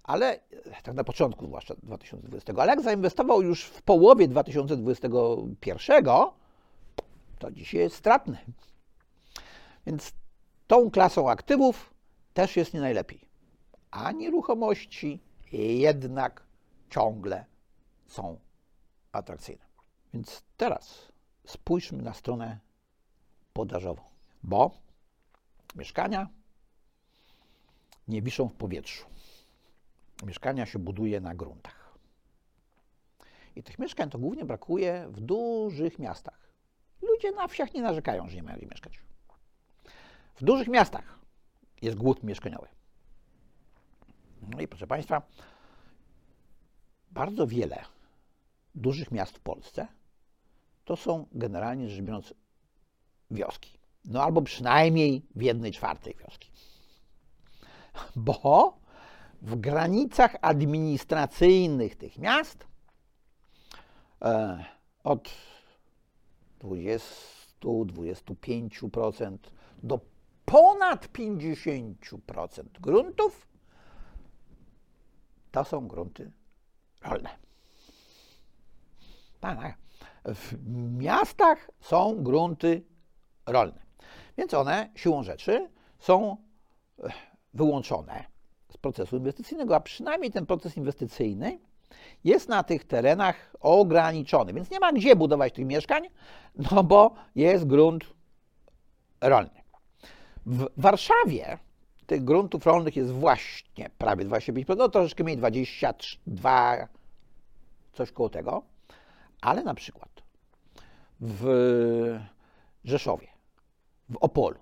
Ale 0.04 0.40
tak 0.84 0.96
na 0.96 1.04
początku, 1.04 1.46
zwłaszcza 1.46 1.76
2020, 1.84 2.54
ale 2.58 2.70
jak 2.70 2.82
zainwestował 2.82 3.42
już 3.42 3.64
w 3.66 3.82
połowie 3.82 4.28
2021, 4.28 6.04
to 7.40 7.52
dzisiaj 7.52 7.82
jest 7.82 7.96
stratny. 7.96 8.38
Więc 9.86 10.14
tą 10.68 10.92
klasą 10.92 11.30
aktywów 11.30 11.94
też 12.34 12.56
jest 12.58 12.74
nie 12.74 12.80
najlepiej. 12.80 13.28
A 13.92 14.12
nieruchomości 14.12 15.20
jednak 15.52 16.44
ciągle 16.90 17.46
są 18.08 18.40
atrakcyjne. 19.12 19.66
Więc 20.14 20.44
teraz 20.58 21.12
spójrzmy 21.46 22.04
na 22.04 22.14
stronę 22.14 22.60
podażową, 23.54 24.02
bo 24.44 24.72
mieszkania 25.76 26.30
nie 28.08 28.22
wiszą 28.22 28.48
w 28.48 28.54
powietrzu. 28.54 29.06
Mieszkania 30.24 30.66
się 30.66 30.80
buduje 30.80 31.22
na 31.22 31.36
gruntach. 31.36 31.98
I 33.56 33.64
tych 33.64 33.80
mieszkań 33.80 34.10
to 34.10 34.20
głównie 34.20 34.46
brakuje 34.46 35.08
w 35.10 35.20
dużych 35.20 36.00
miastach. 36.00 36.50
Ludzie 37.02 37.32
na 37.32 37.48
wsiach 37.48 37.74
nie 37.74 37.82
narzekają, 37.82 38.30
że 38.30 38.36
nie 38.36 38.44
mają 38.44 38.58
gdzie 38.58 38.68
mieszkać. 38.68 39.00
W 40.36 40.44
dużych 40.44 40.68
miastach 40.68 41.20
jest 41.82 41.98
głód 41.98 42.24
mieszkaniowy. 42.24 42.68
No 44.42 44.62
i 44.62 44.68
proszę 44.68 44.88
Państwa, 44.88 45.22
bardzo 47.12 47.48
wiele 47.48 47.86
dużych 48.76 49.12
miast 49.12 49.38
w 49.38 49.40
Polsce 49.40 49.88
to 50.86 50.96
są 50.96 51.28
generalnie 51.32 51.90
rzecz 51.90 52.02
biorąc 52.02 52.34
wioski. 53.32 53.78
No 54.06 54.24
albo 54.24 54.42
przynajmniej 54.42 55.26
w 55.36 55.42
jednej 55.42 55.72
czwartej 55.72 56.16
wioski. 56.16 56.52
Bo 58.16 58.78
w 59.42 59.56
granicach 59.56 60.36
administracyjnych 60.42 61.96
tych 61.96 62.18
miast 62.18 62.68
e, 64.22 64.66
od 65.04 65.30
20-25% 66.60 69.38
do 69.84 70.15
ponad 70.46 71.08
50% 71.08 72.64
gruntów 72.82 73.48
to 75.52 75.64
są 75.64 75.88
grunty 75.88 76.32
rolne. 77.02 77.30
W 80.26 80.54
miastach 80.98 81.72
są 81.80 82.24
grunty 82.24 82.84
rolne, 83.46 83.86
więc 84.38 84.54
one 84.54 84.90
siłą 84.96 85.24
rzeczy 85.24 85.70
są 86.00 86.38
e, 87.00 87.10
wyłączone 87.54 88.26
z 88.70 88.78
procesu 88.78 89.18
inwestycyjnego, 89.18 89.76
a 89.76 89.80
przynajmniej 89.80 90.32
ten 90.32 90.46
proces 90.46 90.78
inwestycyjny 90.78 91.60
jest 92.24 92.50
na 92.50 92.64
tych 92.64 92.84
terenach 92.84 93.56
ograniczony, 93.60 94.54
więc 94.54 94.72
nie 94.72 94.80
ma 94.80 94.94
gdzie 94.94 95.16
budować 95.16 95.54
tych 95.54 95.66
mieszkań, 95.66 96.08
no 96.72 96.84
bo 96.84 97.16
jest 97.36 97.66
grunt 97.68 98.04
rolny. 99.22 99.65
W 100.46 100.68
Warszawie 100.78 101.58
tych 102.06 102.24
gruntów 102.24 102.66
rolnych 102.66 102.96
jest 102.96 103.12
właśnie 103.12 103.90
prawie 103.98 104.26
25%, 104.26 104.78
no 104.78 104.90
troszeczkę 104.90 105.24
mniej 105.24 105.38
22, 105.38 106.88
coś 107.94 108.12
koło 108.12 108.30
tego, 108.30 108.64
ale 109.42 109.64
na 109.64 109.74
przykład 109.74 110.10
w 111.20 112.20
Rzeszowie, 112.84 113.28
w 114.10 114.18
Opolu, 114.18 114.60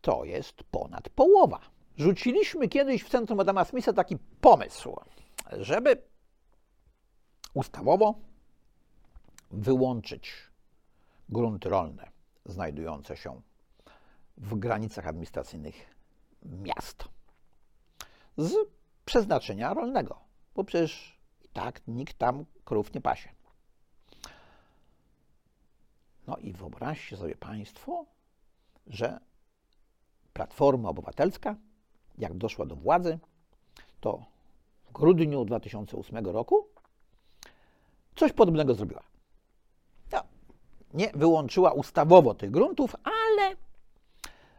to 0.00 0.24
jest 0.24 0.64
ponad 0.64 1.08
połowa. 1.08 1.60
Rzuciliśmy 1.96 2.68
kiedyś 2.68 3.04
w 3.04 3.08
centrum 3.08 3.40
Adama 3.40 3.64
Smitha 3.64 3.92
taki 3.92 4.16
pomysł, 4.40 4.96
żeby 5.52 6.02
ustawowo 7.54 8.14
wyłączyć 9.50 10.32
grunty 11.28 11.68
rolne 11.68 12.10
znajdujące 12.44 13.16
się 13.16 13.40
w 14.36 14.54
granicach 14.54 15.06
administracyjnych 15.06 15.94
miast 16.42 17.04
z 18.36 18.54
przeznaczenia 19.04 19.74
rolnego, 19.74 20.18
bo 20.54 20.64
przecież 20.64 21.18
i 21.42 21.48
tak 21.48 21.80
nikt 21.88 22.18
tam 22.18 22.44
krów 22.64 22.94
nie 22.94 23.00
pasie. 23.00 23.28
No 26.26 26.36
i 26.36 26.52
wyobraźcie 26.52 27.16
sobie 27.16 27.36
Państwo, 27.36 28.06
że 28.86 29.20
Platforma 30.32 30.88
Obywatelska, 30.88 31.56
jak 32.18 32.34
doszła 32.34 32.66
do 32.66 32.76
władzy, 32.76 33.18
to 34.00 34.24
w 34.84 34.92
grudniu 34.92 35.44
2008 35.44 36.26
roku 36.26 36.68
coś 38.16 38.32
podobnego 38.32 38.74
zrobiła. 38.74 39.02
No, 40.12 40.22
nie 40.94 41.10
wyłączyła 41.14 41.72
ustawowo 41.72 42.34
tych 42.34 42.50
gruntów, 42.50 42.96
ale 43.04 43.56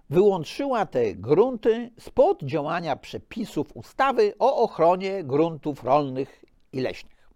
wyłączyła 0.09 0.85
te 0.85 1.15
grunty 1.15 1.91
spod 1.99 2.43
działania 2.43 2.95
przepisów 2.95 3.75
ustawy 3.75 4.33
o 4.39 4.57
ochronie 4.57 5.23
gruntów 5.23 5.83
rolnych 5.83 6.45
i 6.73 6.79
leśnych. 6.79 7.29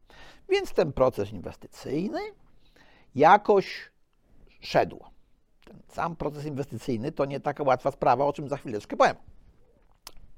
Więc 0.50 0.74
ten 0.74 0.94
proces 0.94 1.32
inwestycyjny 1.32 2.20
jakoś 3.16 3.92
szedł. 4.60 5.04
Ten 5.66 5.82
sam 5.88 6.16
proces 6.16 6.46
inwestycyjny 6.46 7.12
to 7.12 7.26
nie 7.26 7.40
taka 7.40 7.64
łatwa 7.64 7.92
sprawa, 7.92 8.26
o 8.26 8.34
czym 8.34 8.50
za 8.50 8.58
chwileczkę 8.58 8.98
powiem, 8.98 9.16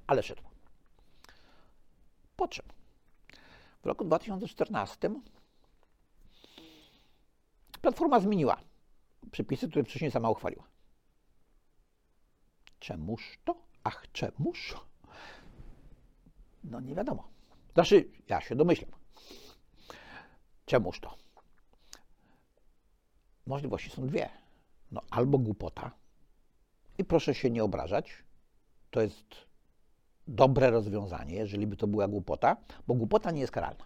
ale 0.08 0.24
szedł. 0.24 0.42
Po 2.36 2.48
czym? 2.48 2.66
W 3.84 3.86
roku 3.86 4.06
2014 4.06 5.10
Platforma 7.82 8.20
zmieniła 8.20 8.58
przepisy, 9.32 9.70
które 9.70 9.84
wcześniej 9.84 10.12
sama 10.12 10.30
uchwaliła. 10.30 10.64
Czemuż 12.80 13.40
to? 13.46 13.56
Ach, 13.84 14.06
czemuż? 14.14 14.76
No 16.64 16.80
nie 16.80 16.96
wiadomo. 16.96 17.28
Znaczy, 17.74 18.10
ja 18.30 18.42
się 18.42 18.56
domyślam. 18.56 18.92
Czemuż 20.66 21.00
to? 21.00 21.18
Możliwości 23.46 23.90
są 23.90 24.08
dwie. 24.08 24.30
No, 24.92 25.02
albo 25.10 25.38
głupota, 25.38 25.92
i 26.98 27.06
proszę 27.06 27.36
się 27.36 27.50
nie 27.50 27.64
obrażać, 27.64 28.24
to 28.92 29.02
jest 29.02 29.36
dobre 30.28 30.72
rozwiązanie, 30.72 31.36
jeżeli 31.36 31.68
by 31.68 31.78
to 31.78 31.88
była 31.88 32.08
głupota, 32.08 32.58
bo 32.88 32.94
głupota 32.94 33.32
nie 33.32 33.42
jest 33.42 33.54
karalna. 33.54 33.86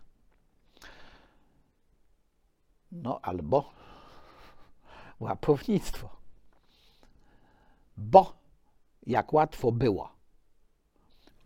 No 2.91 3.19
albo 3.21 3.71
łapownictwo. 5.19 6.09
Bo 7.97 8.42
jak 9.07 9.33
łatwo 9.33 9.71
było 9.71 10.11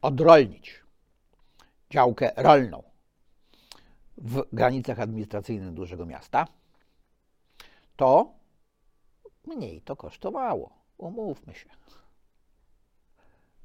odrolnić 0.01 0.83
działkę 1.89 2.31
rolną 2.35 2.83
w 4.17 4.43
granicach 4.53 4.99
administracyjnych 4.99 5.73
dużego 5.73 6.05
miasta, 6.05 6.47
to 7.95 8.33
mniej 9.47 9.81
to 9.81 9.95
kosztowało. 9.95 10.77
Umówmy 10.97 11.55
się. 11.55 11.69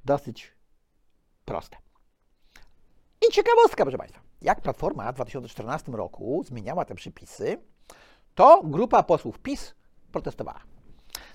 Dosyć 0.05 0.52
proste. 1.44 1.76
I 3.28 3.33
ciekawostka, 3.33 3.85
proszę 3.85 3.98
Państwa. 3.98 4.20
Jak 4.42 4.61
Platforma 4.61 5.12
w 5.12 5.14
2014 5.14 5.92
roku 5.92 6.42
zmieniała 6.46 6.85
te 6.85 6.94
przepisy, 6.94 7.59
to 8.35 8.62
grupa 8.64 9.02
posłów 9.02 9.38
PiS 9.38 9.74
protestowała. 10.12 10.61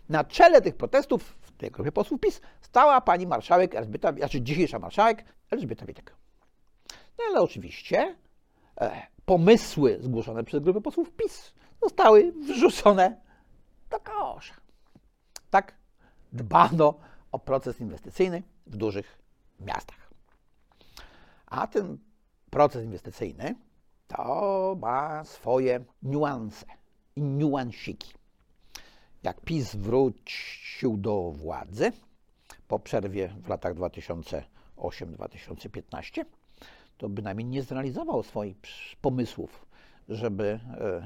Na 0.10 0.24
czele 0.24 0.62
tych 0.62 0.76
protestów 0.76 1.37
tej 1.58 1.72
grupie 1.72 1.91
posłów 1.91 2.22
PiS 2.22 2.41
stała 2.62 3.02
pani 3.02 3.28
marszałek 3.28 3.76
Elżbieta, 3.76 4.13
znaczy 4.13 4.41
dzisiejsza 4.41 4.80
marszałek 4.80 5.26
Elżbieta 5.52 5.86
Witek. 5.86 6.15
No 7.17 7.24
ale 7.30 7.41
oczywiście 7.41 8.15
e, 8.82 9.08
pomysły 9.26 9.98
zgłoszone 10.02 10.43
przez 10.43 10.63
grupę 10.63 10.82
posłów 10.82 11.12
PiS 11.12 11.54
zostały 11.82 12.32
wrzucone 12.32 13.22
do 13.89 14.00
kosza. 14.00 14.54
Tak 15.50 15.74
dbano 16.34 17.00
o 17.32 17.39
proces 17.39 17.80
inwestycyjny 17.80 18.43
w 18.67 18.78
dużych 18.78 19.20
miastach. 19.60 20.10
A 21.46 21.67
ten 21.67 21.98
proces 22.50 22.84
inwestycyjny 22.84 23.56
to 24.08 24.76
ma 24.80 25.24
swoje 25.24 25.86
niuanse 26.04 26.65
i 27.15 27.22
niuansiki. 27.22 28.16
Jak 29.28 29.42
PiS 29.42 29.76
wrócił 29.76 30.98
do 30.98 31.32
władzy 31.32 31.92
po 32.68 32.80
przerwie 32.80 33.28
w 33.28 33.50
latach 33.50 33.76
2008-2015, 33.76 36.26
to 36.98 37.10
bynajmniej 37.10 37.46
nie 37.46 37.63
zrealizował 37.63 38.24
swoich 38.24 38.58
pomysłów, 39.02 39.66
żeby 40.10 40.46
e, 40.46 40.60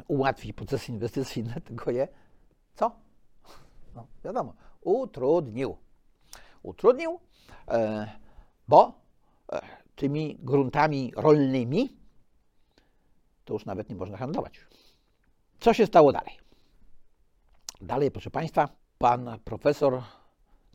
ułatwić 0.07 0.53
procesy 0.53 0.91
inwestycyjne, 0.91 1.61
tylko 1.67 1.91
je 1.91 2.07
co? 2.75 2.91
No, 3.95 4.07
wiadomo, 4.23 4.53
utrudnił. 4.81 5.77
Utrudnił, 6.63 7.19
e, 7.67 8.11
bo 8.67 8.93
e, 9.51 9.61
tymi 9.95 10.37
gruntami 10.39 11.13
rolnymi 11.15 11.97
to 13.45 13.53
już 13.53 13.65
nawet 13.65 13.89
nie 13.89 13.95
można 13.95 14.17
handlować. 14.17 14.59
Co 15.59 15.73
się 15.73 15.85
stało 15.85 16.11
dalej? 16.11 16.40
Dalej, 17.81 18.11
proszę 18.11 18.31
Państwa, 18.31 18.69
pan 18.97 19.39
profesor 19.45 20.03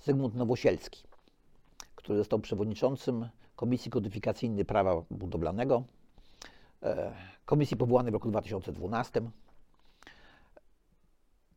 Zygmunt 0.03 0.35
Nowosielski, 0.35 1.05
który 1.95 2.19
został 2.19 2.39
przewodniczącym 2.39 3.29
Komisji 3.57 3.91
Kodyfikacyjnej 3.91 4.65
Prawa 4.65 5.03
Budowlanego, 5.11 5.85
e, 6.83 7.13
komisji 7.45 7.77
powołanej 7.77 8.11
w 8.11 8.15
roku 8.15 8.31
2012, 8.31 9.31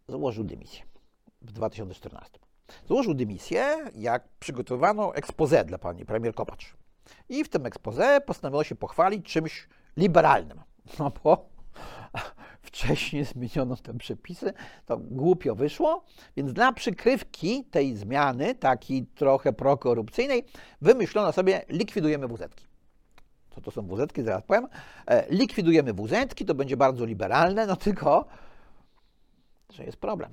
założył 0.08 0.44
dymisję 0.44 0.84
w 1.42 1.52
2014. 1.52 2.40
Złożył 2.88 3.14
dymisję, 3.14 3.78
jak 3.96 4.28
przygotowano 4.40 5.16
expose 5.16 5.66
dla 5.66 5.78
pani 5.78 6.06
premier 6.06 6.36
Kopacz. 6.36 6.74
I 7.30 7.44
w 7.44 7.50
tym 7.50 7.66
expose 7.66 8.22
postanowiono 8.22 8.64
się 8.64 8.76
pochwalić 8.76 9.26
czymś 9.26 9.68
liberalnym. 9.98 10.62
No 11.00 11.12
bo 11.24 11.50
wcześniej 12.70 13.26
zmieniono 13.34 13.76
te 13.76 13.98
przepisy, 13.98 14.54
to 14.86 14.98
głupio 14.98 15.56
wyszło, 15.56 16.04
więc 16.38 16.54
dla 16.54 16.74
przykrywki 16.74 17.64
tej 17.64 17.96
zmiany, 17.96 18.56
takiej 18.56 19.06
trochę 19.06 19.54
prokorupcyjnej, 19.54 20.46
wymyślono 20.82 21.32
sobie 21.32 21.66
likwidujemy 21.70 22.28
wuzetki. 22.28 22.66
Co 23.50 23.62
to 23.62 23.72
są 23.72 23.88
wuzetki, 23.88 24.24
zaraz 24.24 24.44
powiem. 24.44 24.68
E, 25.08 25.26
likwidujemy 25.30 25.94
wuzetki, 25.94 26.46
to 26.46 26.56
będzie 26.56 26.78
bardzo 26.78 27.06
liberalne, 27.06 27.66
no 27.66 27.76
tylko, 27.76 28.26
że 29.74 29.84
jest 29.84 29.98
problem. 29.98 30.32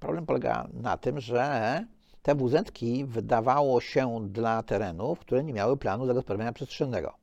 Problem 0.00 0.26
polega 0.26 0.68
na 0.72 0.96
tym, 0.96 1.20
że 1.20 1.84
te 2.22 2.34
wuzetki 2.34 3.04
wydawało 3.04 3.80
się 3.80 4.28
dla 4.28 4.62
terenów, 4.62 5.18
które 5.18 5.44
nie 5.44 5.52
miały 5.52 5.76
planu 5.76 6.06
zagospodarowania 6.06 6.52
przestrzennego. 6.52 7.14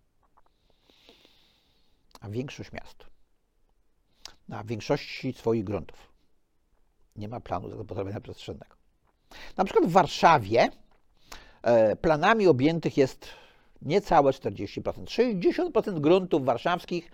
A 2.21 2.29
większość 2.29 2.71
miast 2.71 3.10
na 4.51 4.63
większości 4.63 5.33
swoich 5.33 5.63
gruntów 5.63 6.11
nie 7.15 7.27
ma 7.27 7.39
planu 7.39 7.69
zagospodarowania 7.69 8.21
przestrzennego. 8.21 8.75
Na 9.57 9.65
przykład 9.65 9.85
w 9.85 9.91
Warszawie 9.91 10.69
e, 11.63 11.95
planami 11.95 12.47
objętych 12.47 12.97
jest 12.97 13.27
niecałe 13.81 14.31
40%. 14.31 15.03
60% 15.71 15.99
gruntów 15.99 16.45
warszawskich 16.45 17.11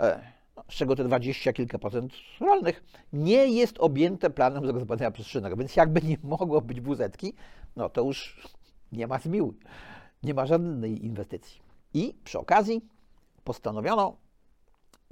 e, 0.00 0.34
z 0.68 0.74
czego 0.74 0.96
te 0.96 1.04
20 1.04 1.52
kilka 1.52 1.78
procent 1.78 2.12
rolnych, 2.40 2.84
nie 3.12 3.46
jest 3.46 3.78
objęte 3.78 4.30
planem 4.30 4.66
zagospodarowania 4.66 5.10
przestrzennego. 5.10 5.56
Więc 5.56 5.76
jakby 5.76 6.02
nie 6.02 6.16
mogło 6.22 6.60
być 6.60 6.80
wuzetki, 6.80 7.34
no 7.76 7.88
to 7.88 8.04
już 8.04 8.48
nie 8.92 9.06
ma 9.06 9.18
zmiłuj, 9.18 9.58
nie 10.22 10.34
ma 10.34 10.46
żadnej 10.46 11.04
inwestycji. 11.04 11.60
I 11.94 12.14
przy 12.24 12.38
okazji 12.38 12.88
postanowiono 13.44 14.16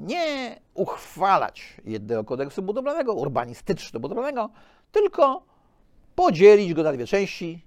nie 0.02 0.60
uchwalać 0.74 1.80
jednego 1.84 2.24
kodeksu 2.24 2.62
budowlanego, 2.62 3.14
urbanistyczno-budowlanego, 3.14 4.48
tylko 4.92 5.46
podzielić 6.14 6.74
go 6.74 6.82
na 6.82 6.92
dwie 6.92 7.06
części. 7.06 7.66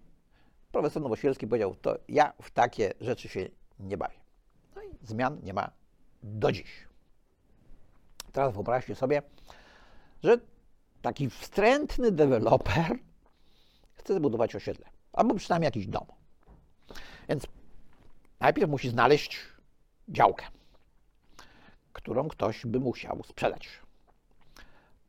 Profesor 0.72 1.04
Nowosielski 1.04 1.48
powiedział, 1.48 1.76
to 1.76 1.98
ja 2.08 2.34
w 2.42 2.52
takie 2.52 2.94
rzeczy 3.02 3.30
się 3.30 3.50
nie 3.80 3.98
bawię. 3.98 4.20
No 4.76 4.84
i 4.84 4.90
zmian 5.02 5.40
nie 5.44 5.54
ma 5.54 5.72
do 6.24 6.52
dziś. 6.52 6.88
Teraz 8.32 8.54
wyobraźcie 8.54 8.96
sobie, 8.96 9.22
że 10.24 10.38
taki 11.02 11.30
wstrętny 11.30 12.12
deweloper 12.12 12.98
chce 13.94 14.16
zbudować 14.16 14.56
osiedle, 14.56 14.86
albo 15.14 15.36
przynajmniej 15.36 15.68
jakiś 15.68 15.88
dom. 15.88 16.06
Więc 17.30 17.48
najpierw 18.40 18.72
musi 18.72 18.90
znaleźć 18.90 19.40
działkę, 20.10 20.46
którą 21.96 22.28
ktoś 22.28 22.66
by 22.66 22.80
musiał 22.80 23.24
sprzedać. 23.24 23.70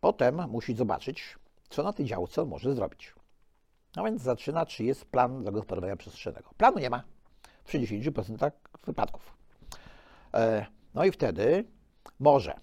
Potem 0.01 0.49
musi 0.49 0.75
zobaczyć, 0.75 1.39
co 1.69 1.83
na 1.83 1.93
tej 1.93 2.07
działce 2.07 2.45
może 2.45 2.75
zrobić. 2.75 3.15
No 3.97 4.05
więc 4.05 4.23
zaczyna, 4.23 4.67
czy 4.67 4.85
jest 4.85 5.05
plan 5.05 5.45
zagospodarowania 5.45 5.97
przestrzennego. 5.97 6.51
Planu 6.57 6.79
nie 6.79 6.91
ma 6.91 7.03
w 7.65 7.73
60% 7.73 8.51
wypadków. 8.87 9.37
E, 10.35 10.67
no 10.95 11.05
i 11.05 11.13
wtedy 11.13 11.65
może 12.21 12.55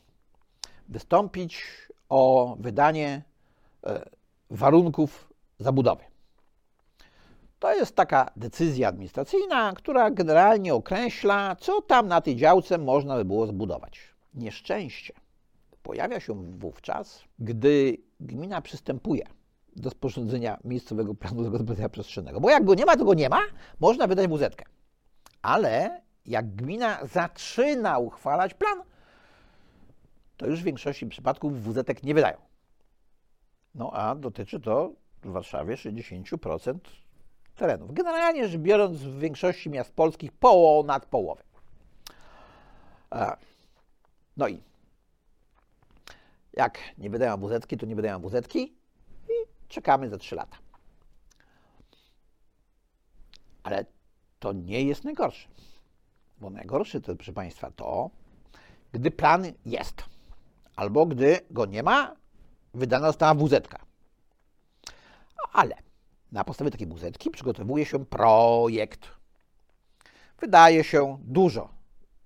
wystąpić 0.90 1.66
o 2.10 2.56
wydanie 2.60 3.24
e, 3.84 4.10
warunków 4.50 5.34
zabudowy. 5.60 6.04
To 7.60 7.74
jest 7.74 7.96
taka 7.96 8.30
decyzja 8.36 8.88
administracyjna, 8.88 9.74
która 9.74 10.12
generalnie 10.12 10.74
określa, 10.74 11.56
co 11.56 11.82
tam 11.82 12.08
na 12.08 12.22
tej 12.22 12.36
działce 12.36 12.78
można 12.78 13.16
by 13.16 13.26
było 13.26 13.48
zbudować. 13.48 14.13
Nieszczęście 14.34 15.14
pojawia 15.84 16.20
się 16.20 16.34
wówczas, 16.58 17.24
gdy 17.40 17.98
gmina 18.20 18.62
przystępuje 18.62 19.24
do 19.76 19.90
sporządzenia 19.90 20.58
miejscowego 20.64 21.16
planu 21.16 21.44
zagospodarowania 21.44 21.90
przestrzennego. 21.90 22.42
Bo 22.42 22.50
jak 22.50 22.64
go 22.64 22.76
nie 22.76 22.86
ma, 22.86 22.98
to 22.98 23.06
go 23.06 23.14
nie 23.14 23.30
ma, 23.30 23.42
można 23.80 24.08
wydać 24.08 24.28
wuzetkę. 24.28 24.66
Ale 25.42 26.02
jak 26.26 26.56
gmina 26.56 27.00
zaczyna 27.06 27.98
uchwalać 27.98 28.54
plan, 28.54 28.84
to 30.38 30.48
już 30.48 30.62
w 30.62 30.64
większości 30.64 31.08
przypadków 31.08 31.64
WZ 31.64 32.04
nie 32.04 32.14
wydają. 32.14 32.38
No 33.76 33.92
a 33.94 34.16
dotyczy 34.16 34.60
to 34.60 34.92
w 35.24 35.32
Warszawie 35.32 35.76
60% 35.76 36.76
terenów. 37.56 37.94
Generalnie 37.94 38.48
rzecz 38.48 38.62
biorąc, 38.62 38.98
w 38.98 39.20
większości 39.20 39.70
miast 39.70 39.94
polskich 39.94 40.32
ponad 40.32 41.06
połowę. 41.06 41.44
No 44.38 44.48
i 44.48 44.62
jak 46.54 46.80
nie 46.98 47.10
wydają 47.10 47.38
WZ, 47.38 47.68
to 47.80 47.86
nie 47.86 47.96
wydają 47.96 48.22
WZ 48.22 48.56
i 48.56 48.74
czekamy 49.68 50.10
za 50.10 50.18
3 50.18 50.36
lata. 50.36 50.58
Ale 53.64 53.86
to 54.40 54.54
nie 54.54 54.84
jest 54.84 55.04
najgorsze. 55.04 55.48
Bo 56.42 56.50
najgorsze 56.50 57.02
to, 57.02 57.16
proszę 57.16 57.34
Państwa, 57.34 57.72
to, 57.72 58.10
gdy 58.92 59.12
plan 59.12 59.46
jest 59.66 60.04
albo 60.76 61.06
gdy 61.06 61.40
go 61.52 61.66
nie 61.66 61.84
ma, 61.84 62.16
wydana 62.74 63.08
została 63.08 63.34
WZ. 63.36 63.68
Ale 65.54 65.76
na 66.32 66.44
podstawie 66.44 66.72
takiej 66.72 66.88
WZ 66.88 67.18
przygotowuje 67.32 67.86
się 67.86 68.06
projekt. 68.06 69.08
Wydaje 70.40 70.84
się 70.84 71.18
dużo 71.22 71.73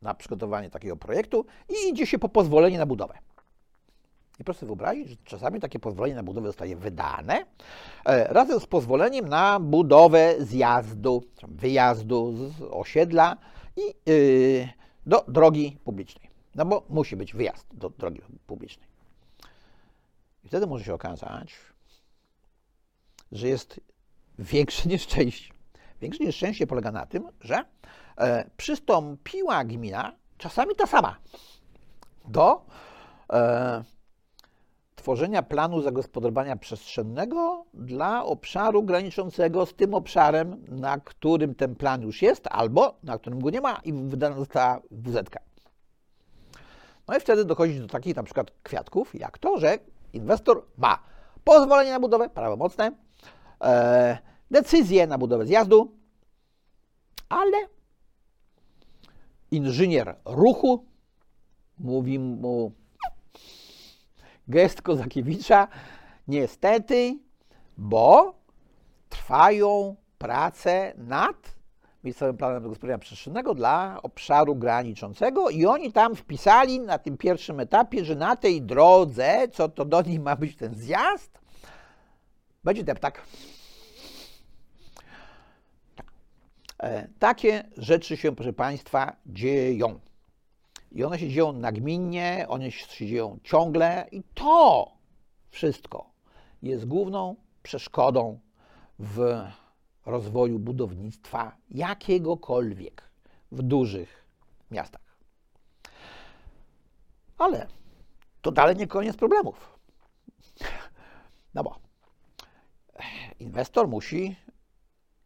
na 0.01 0.13
przygotowanie 0.13 0.69
takiego 0.69 0.97
projektu 0.97 1.45
i 1.69 1.89
idzie 1.89 2.07
się 2.07 2.19
po 2.19 2.29
pozwolenie 2.29 2.77
na 2.77 2.85
budowę. 2.85 3.17
I 4.39 4.43
proszę 4.43 4.59
sobie 4.59 4.67
wyobrazić, 4.67 5.09
że 5.09 5.15
czasami 5.23 5.59
takie 5.59 5.79
pozwolenie 5.79 6.15
na 6.15 6.23
budowę 6.23 6.47
zostaje 6.47 6.75
wydane 6.75 7.45
e, 8.05 8.33
razem 8.33 8.59
z 8.59 8.65
pozwoleniem 8.65 9.29
na 9.29 9.59
budowę 9.59 10.35
zjazdu, 10.39 11.23
wyjazdu 11.47 12.33
z 12.49 12.61
osiedla 12.61 13.37
i 13.75 14.11
yy, 14.11 14.69
do 15.05 15.25
drogi 15.27 15.77
publicznej. 15.83 16.29
No 16.55 16.65
bo 16.65 16.83
musi 16.89 17.15
być 17.15 17.33
wyjazd 17.33 17.65
do 17.73 17.89
drogi 17.89 18.21
publicznej. 18.47 18.87
I 20.43 20.47
wtedy 20.47 20.67
może 20.67 20.83
się 20.83 20.93
okazać, 20.93 21.55
że 23.31 23.47
jest 23.47 23.81
większe 24.39 24.89
nieszczęście. 24.89 25.53
Większe 26.01 26.23
nieszczęście 26.23 26.67
polega 26.67 26.91
na 26.91 27.05
tym, 27.05 27.29
że 27.41 27.65
przystąpiła 28.57 29.63
gmina, 29.63 30.13
czasami 30.37 30.75
ta 30.75 30.87
sama, 30.87 31.17
do 32.27 32.65
e, 33.33 33.83
tworzenia 34.95 35.43
planu 35.43 35.81
zagospodarowania 35.81 36.55
przestrzennego 36.55 37.65
dla 37.73 38.25
obszaru 38.25 38.83
graniczącego 38.83 39.65
z 39.65 39.73
tym 39.73 39.93
obszarem, 39.93 40.65
na 40.67 40.99
którym 40.99 41.55
ten 41.55 41.75
plan 41.75 42.01
już 42.01 42.21
jest, 42.21 42.47
albo 42.51 42.97
na 43.03 43.17
którym 43.17 43.39
go 43.39 43.49
nie 43.49 43.61
ma 43.61 43.79
i 43.83 43.93
wydana 43.93 44.35
została 44.35 44.81
WZ. 44.91 45.29
No 47.07 47.17
i 47.17 47.19
wtedy 47.19 47.45
dochodzi 47.45 47.79
do 47.79 47.87
takich 47.87 48.15
na 48.15 48.23
przykład 48.23 48.51
kwiatków, 48.63 49.15
jak 49.15 49.37
to, 49.37 49.57
że 49.57 49.79
inwestor 50.13 50.65
ma 50.77 50.99
pozwolenie 51.43 51.91
na 51.91 51.99
budowę 51.99 52.29
prawomocne, 52.29 52.91
e, 53.63 54.17
decyzję 54.51 55.07
na 55.07 55.17
budowę 55.17 55.45
zjazdu, 55.45 55.97
ale 57.29 57.76
inżynier 59.51 60.15
ruchu 60.25 60.85
mówi 61.79 62.19
mu 62.19 62.71
gest 64.47 64.81
Kozakiewicza, 64.81 65.67
niestety, 66.27 67.17
bo 67.77 68.33
trwają 69.09 69.95
prace 70.17 70.93
nad 70.97 71.57
miejscowym 72.03 72.37
planem 72.37 72.63
zagospodarowania 72.63 72.99
przestrzennego 72.99 73.53
dla 73.53 73.99
obszaru 74.03 74.55
graniczącego 74.55 75.49
i 75.49 75.65
oni 75.65 75.91
tam 75.91 76.15
wpisali 76.15 76.79
na 76.79 76.97
tym 76.97 77.17
pierwszym 77.17 77.59
etapie, 77.59 78.05
że 78.05 78.15
na 78.15 78.35
tej 78.35 78.61
drodze, 78.61 79.47
co 79.53 79.69
to 79.69 79.85
do 79.85 80.01
niej 80.01 80.19
ma 80.19 80.35
być 80.35 80.55
ten 80.55 80.75
zjazd, 80.75 81.39
będzie 82.63 82.83
deptak. 82.83 83.21
E, 85.99 86.66
takie 87.19 87.63
rzeczy 87.77 88.17
się, 88.17 88.35
proszę 88.35 88.53
Państwa, 88.53 89.15
dzieją. 89.25 89.99
I 90.91 91.03
one 91.03 91.19
się 91.19 91.29
dzieją 91.29 91.53
nagminnie, 91.53 92.45
one 92.49 92.71
się 92.71 93.07
dzieją 93.07 93.39
ciągle 93.43 94.07
i 94.11 94.23
to 94.33 94.91
wszystko 95.49 96.09
jest 96.61 96.85
główną 96.85 97.35
przeszkodą 97.63 98.39
w 98.99 99.43
rozwoju 100.05 100.59
budownictwa 100.59 101.57
jakiegokolwiek 101.69 103.03
w 103.51 103.61
dużych 103.61 104.25
miastach. 104.71 105.17
Ale 107.37 107.67
to 108.41 108.51
dalej 108.51 108.75
nie 108.75 108.87
koniec 108.87 109.15
problemów. 109.15 109.79
No 111.53 111.63
bo 111.63 111.79
inwestor 113.39 113.87
musi 113.87 114.35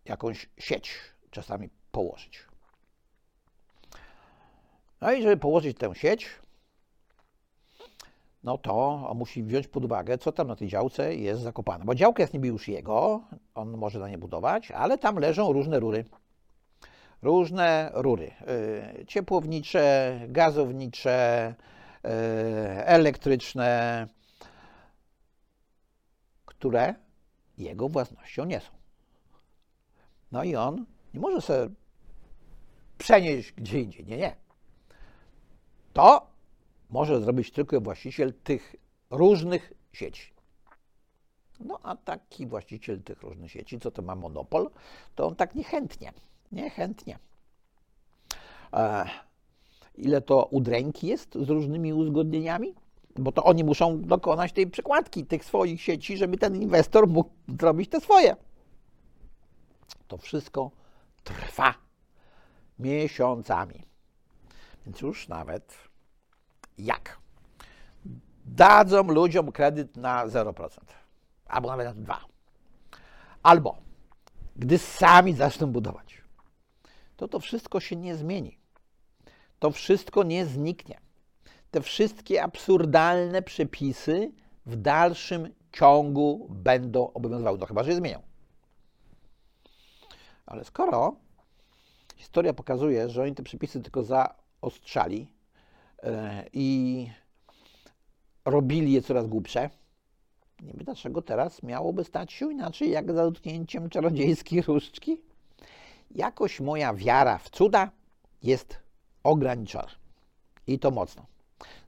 jakąś 0.06 0.50
sieć 0.58 1.11
czasami 1.32 1.70
położyć. 1.92 2.46
No 5.02 5.12
i 5.12 5.24
żeby 5.24 5.38
położyć 5.38 5.78
tę 5.78 5.96
sieć, 5.96 6.30
no 8.44 8.58
to 8.58 8.88
on 9.10 9.18
musi 9.18 9.44
wziąć 9.44 9.68
pod 9.68 9.86
uwagę, 9.86 10.18
co 10.18 10.32
tam 10.32 10.48
na 10.48 10.56
tej 10.56 10.68
działce 10.68 11.16
jest 11.16 11.42
zakopane. 11.42 11.86
Bo 11.86 11.96
działka 11.96 12.24
jest 12.24 12.34
niby 12.34 12.48
już 12.48 12.68
jego, 12.68 13.22
on 13.56 13.78
może 13.78 14.00
na 14.00 14.10
nie 14.10 14.18
budować, 14.18 14.72
ale 14.72 14.98
tam 14.98 15.18
leżą 15.18 15.54
różne 15.54 15.80
rury. 15.80 16.06
Różne 17.22 17.92
rury. 17.94 18.32
Yy, 18.98 19.06
ciepłownicze, 19.06 20.20
gazownicze, 20.28 21.54
yy, 22.04 22.10
elektryczne, 22.86 24.08
które 26.46 26.96
jego 27.58 27.90
własnością 27.90 28.46
nie 28.46 28.60
są. 28.60 28.72
No 30.32 30.44
i 30.44 30.56
on 30.56 30.86
nie 31.14 31.20
może 31.20 31.42
sobie 31.42 31.70
przenieść 32.98 33.52
gdzie 33.52 33.80
indziej. 33.80 34.06
Nie, 34.06 34.18
nie. 34.18 34.36
To 35.94 36.28
może 36.90 37.22
zrobić 37.22 37.52
tylko 37.52 37.82
właściciel 37.82 38.34
tych 38.44 38.76
różnych 39.10 39.74
sieci. 39.94 40.34
No 41.60 41.80
a 41.84 41.96
taki 41.96 42.48
właściciel 42.48 43.02
tych 43.04 43.22
różnych 43.22 43.52
sieci, 43.52 43.80
co 43.80 43.92
to 43.92 44.02
ma 44.02 44.16
monopol, 44.16 44.70
to 45.16 45.28
on 45.28 45.36
tak 45.36 45.56
niechętnie, 45.56 46.14
niechętnie. 46.52 47.20
E, 48.74 49.06
ile 49.96 50.22
to 50.22 50.46
udręki 50.46 51.08
jest 51.08 51.36
z 51.36 51.50
różnymi 51.50 51.94
uzgodnieniami? 51.94 52.76
Bo 53.16 53.32
to 53.32 53.44
oni 53.44 53.64
muszą 53.64 54.02
dokonać 54.02 54.52
tej 54.52 54.68
przekładki 54.68 55.26
tych 55.26 55.46
swoich 55.46 55.82
sieci, 55.82 56.18
żeby 56.18 56.38
ten 56.38 56.62
inwestor 56.62 57.08
mógł 57.08 57.30
zrobić 57.60 57.90
te 57.90 58.02
swoje. 58.02 58.36
To 60.08 60.18
wszystko 60.18 60.72
trwa 61.24 61.74
miesiącami. 62.80 63.86
Więc 64.86 65.02
już 65.02 65.28
nawet 65.28 65.78
jak 66.78 67.20
dadzą 68.46 69.04
ludziom 69.04 69.52
kredyt 69.52 69.98
na 69.98 70.28
0%, 70.28 70.70
albo 71.48 71.70
nawet 71.70 71.98
na 71.98 72.16
2%, 72.16 72.18
albo 73.44 73.78
gdy 74.56 74.78
sami 74.78 75.34
zaczną 75.34 75.68
budować, 75.68 76.22
to 77.18 77.28
to 77.28 77.40
wszystko 77.40 77.80
się 77.80 77.96
nie 77.96 78.16
zmieni. 78.16 78.58
To 79.60 79.72
wszystko 79.72 80.24
nie 80.24 80.46
zniknie. 80.46 81.00
Te 81.72 81.82
wszystkie 81.82 82.44
absurdalne 82.44 83.42
przepisy 83.42 84.32
w 84.66 84.76
dalszym 84.76 85.54
ciągu 85.72 86.48
będą 86.50 87.14
obowiązywały, 87.14 87.58
no 87.58 87.66
chyba, 87.66 87.84
że 87.84 87.90
je 87.90 87.96
zmienią. 87.96 88.31
Ale 90.52 90.64
skoro 90.64 91.16
historia 92.16 92.54
pokazuje, 92.54 93.10
że 93.10 93.24
oni 93.24 93.36
te 93.36 93.44
przepisy 93.44 93.82
tylko 93.82 94.04
zaostrzali 94.04 95.28
e, 96.04 96.46
i 96.54 97.08
robili 98.46 98.94
je 98.94 99.02
coraz 99.02 99.28
głupsze, 99.28 99.70
nie 100.62 100.74
wiem 100.74 100.84
dlaczego 100.84 101.22
teraz 101.22 101.64
miałoby 101.64 102.04
stać 102.04 102.34
się 102.34 102.52
inaczej, 102.52 102.92
jak 102.92 103.12
za 103.12 103.24
dotknięciem 103.24 103.90
czarodziejskiej 103.90 104.62
różdżki. 104.62 105.22
Jakoś 106.12 106.60
moja 106.60 106.94
wiara 106.94 107.38
w 107.38 107.50
cuda 107.50 107.92
jest 108.44 108.80
ograniczona. 109.24 109.92
I 110.68 110.80
to 110.80 110.92
mocno. 110.92 111.26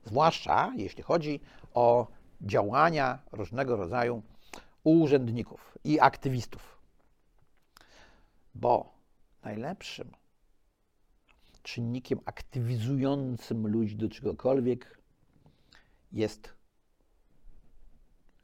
Zwłaszcza 0.06 0.74
jeśli 0.78 1.04
chodzi 1.04 1.40
o 1.74 2.08
działania 2.42 3.20
różnego 3.32 3.76
rodzaju 3.76 4.22
urzędników 4.84 5.78
i 5.84 6.00
aktywistów. 6.00 6.73
Bo 8.56 8.94
najlepszym 9.44 10.12
czynnikiem 11.64 12.20
aktywizującym 12.26 13.68
ludzi 13.68 13.96
do 13.96 14.10
czegokolwiek 14.10 15.00
jest 16.12 16.54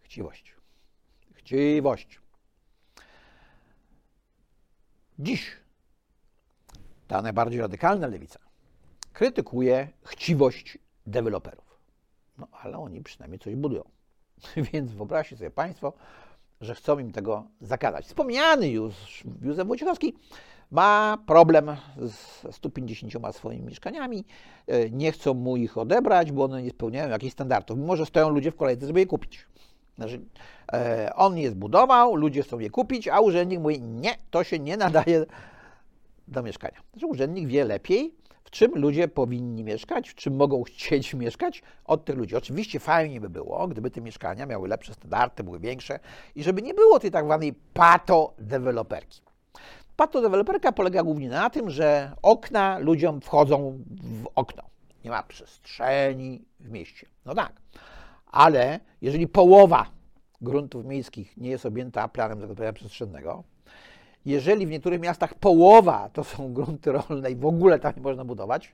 chciwość. 0.02 0.56
Chciwość. 1.34 2.20
Dziś 5.20 5.52
ta 7.08 7.22
najbardziej 7.22 7.62
radykalna 7.62 8.08
lewica 8.08 8.50
krytykuje 9.20 9.88
chciwość 10.06 10.78
deweloperów. 11.06 11.80
No 12.38 12.48
ale 12.52 12.78
oni 12.78 13.04
przynajmniej 13.04 13.40
coś 13.40 13.56
budują. 13.56 13.84
Więc 14.74 14.92
wyobraźcie 14.92 15.38
sobie 15.38 15.52
Państwo, 15.52 15.94
że 16.62 16.76
chcą 16.76 17.00
im 17.00 17.12
tego 17.12 17.44
zakazać. 17.62 18.06
Wspomniany 18.06 18.70
już 18.70 18.94
Józef 19.42 19.68
Wojciechowski 19.68 20.14
ma 20.72 21.18
problem 21.26 21.76
z 21.98 22.56
150 22.56 23.36
swoimi 23.36 23.64
mieszkaniami, 23.64 24.26
e, 24.68 24.90
nie 24.90 25.12
chcą 25.12 25.34
mu 25.34 25.58
ich 25.58 25.78
odebrać, 25.78 26.32
bo 26.32 26.44
one 26.44 26.64
nie 26.64 26.70
spełniają 26.70 27.10
jakichś 27.10 27.34
standardów, 27.34 27.78
mimo 27.78 27.96
że 27.96 28.06
stoją 28.06 28.30
ludzie 28.30 28.52
w 28.52 28.56
kolejce, 28.56 28.88
żeby 28.88 29.00
je 29.00 29.06
kupić. 29.06 29.48
Znaczy, 29.98 30.22
e, 30.74 31.12
on 31.16 31.38
je 31.38 31.52
zbudował, 31.52 32.16
ludzie 32.16 32.44
chcą 32.44 32.60
je 32.60 32.70
kupić, 32.70 33.08
a 33.08 33.20
urzędnik 33.20 33.60
mówi, 33.60 33.82
nie, 33.82 34.16
to 34.32 34.44
się 34.44 34.60
nie 34.60 34.78
nadaje 34.78 35.26
do 36.28 36.44
mieszkania. 36.44 36.78
Znaczy, 36.92 37.06
urzędnik 37.06 37.48
wie 37.48 37.66
lepiej, 37.66 38.16
w 38.50 38.52
czym 38.52 38.72
ludzie 38.76 39.08
powinni 39.08 39.64
mieszkać, 39.64 40.10
w 40.10 40.16
czym 40.16 40.36
mogą 40.36 40.64
chcieć 40.64 41.14
mieszkać 41.24 41.62
od 41.86 42.06
tych 42.06 42.18
ludzi. 42.18 42.36
Oczywiście 42.36 42.80
fajnie 42.80 43.22
by 43.22 43.30
było, 43.30 43.68
gdyby 43.68 43.92
te 43.92 44.02
mieszkania 44.02 44.46
miały 44.46 44.68
lepsze 44.68 44.94
standardy, 44.94 45.44
były 45.44 45.60
większe 45.60 46.00
i 46.36 46.44
żeby 46.44 46.62
nie 46.62 46.74
było 46.74 47.00
tej 47.00 47.12
tak 47.12 47.26
zwanej 47.26 47.54
pato-deweloperki. 47.74 49.22
Pato-deweloperka 49.98 50.72
polega 50.72 51.04
głównie 51.04 51.30
na 51.30 51.50
tym, 51.50 51.70
że 51.70 52.12
okna 52.22 52.80
ludziom 52.80 53.22
wchodzą 53.22 53.84
w 54.02 54.28
okno. 54.36 54.64
Nie 55.04 55.10
ma 55.10 55.24
przestrzeni 55.24 56.46
w 56.60 56.72
mieście. 56.72 57.08
No 57.26 57.36
tak, 57.36 57.62
ale 58.26 58.80
jeżeli 59.02 59.28
połowa 59.28 59.86
gruntów 60.42 60.86
miejskich 60.86 61.38
nie 61.38 61.50
jest 61.50 61.66
objęta 61.66 62.08
planem 62.08 62.40
zagospodarowania 62.40 62.74
przestrzennego, 62.74 63.44
jeżeli 64.26 64.68
w 64.68 64.70
niektórych 64.70 65.02
miastach 65.02 65.34
połowa 65.34 66.10
to 66.14 66.24
są 66.24 66.54
grunty 66.54 66.92
rolne 66.92 67.32
i 67.32 67.36
w 67.36 67.46
ogóle 67.46 67.80
tam 67.80 67.94
nie 67.96 68.02
można 68.02 68.26
budować, 68.26 68.74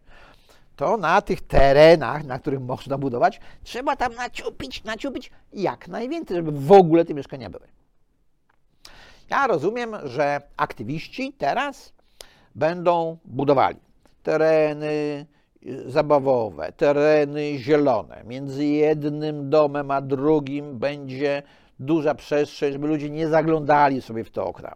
to 0.76 0.98
na 0.98 1.22
tych 1.22 1.42
terenach, 1.42 2.26
na 2.26 2.40
których 2.40 2.62
można 2.62 2.98
budować, 2.98 3.40
trzeba 3.64 3.96
tam 3.96 4.16
naciupić, 4.16 4.84
naciupić 4.84 5.32
jak 5.54 5.88
najwięcej, 5.88 6.38
żeby 6.38 6.52
w 6.52 6.72
ogóle 6.72 7.06
te 7.06 7.14
mieszkania 7.14 7.50
były. 7.50 7.68
Ja 9.30 9.48
rozumiem, 9.48 9.96
że 10.04 10.42
aktywiści 10.58 11.34
teraz 11.38 11.94
będą 12.56 13.18
budowali 13.26 13.78
tereny 14.24 15.26
zabawowe, 15.86 16.72
tereny 16.72 17.58
zielone. 17.58 18.24
Między 18.26 18.66
jednym 18.66 19.50
domem 19.50 19.92
a 19.92 20.02
drugim 20.02 20.80
będzie 20.80 21.44
duża 21.80 22.16
przestrzeń, 22.16 22.74
żeby 22.74 22.88
ludzie 22.88 23.10
nie 23.10 23.28
zaglądali 23.28 24.02
sobie 24.02 24.24
w 24.24 24.30
te 24.30 24.44
okna 24.44 24.76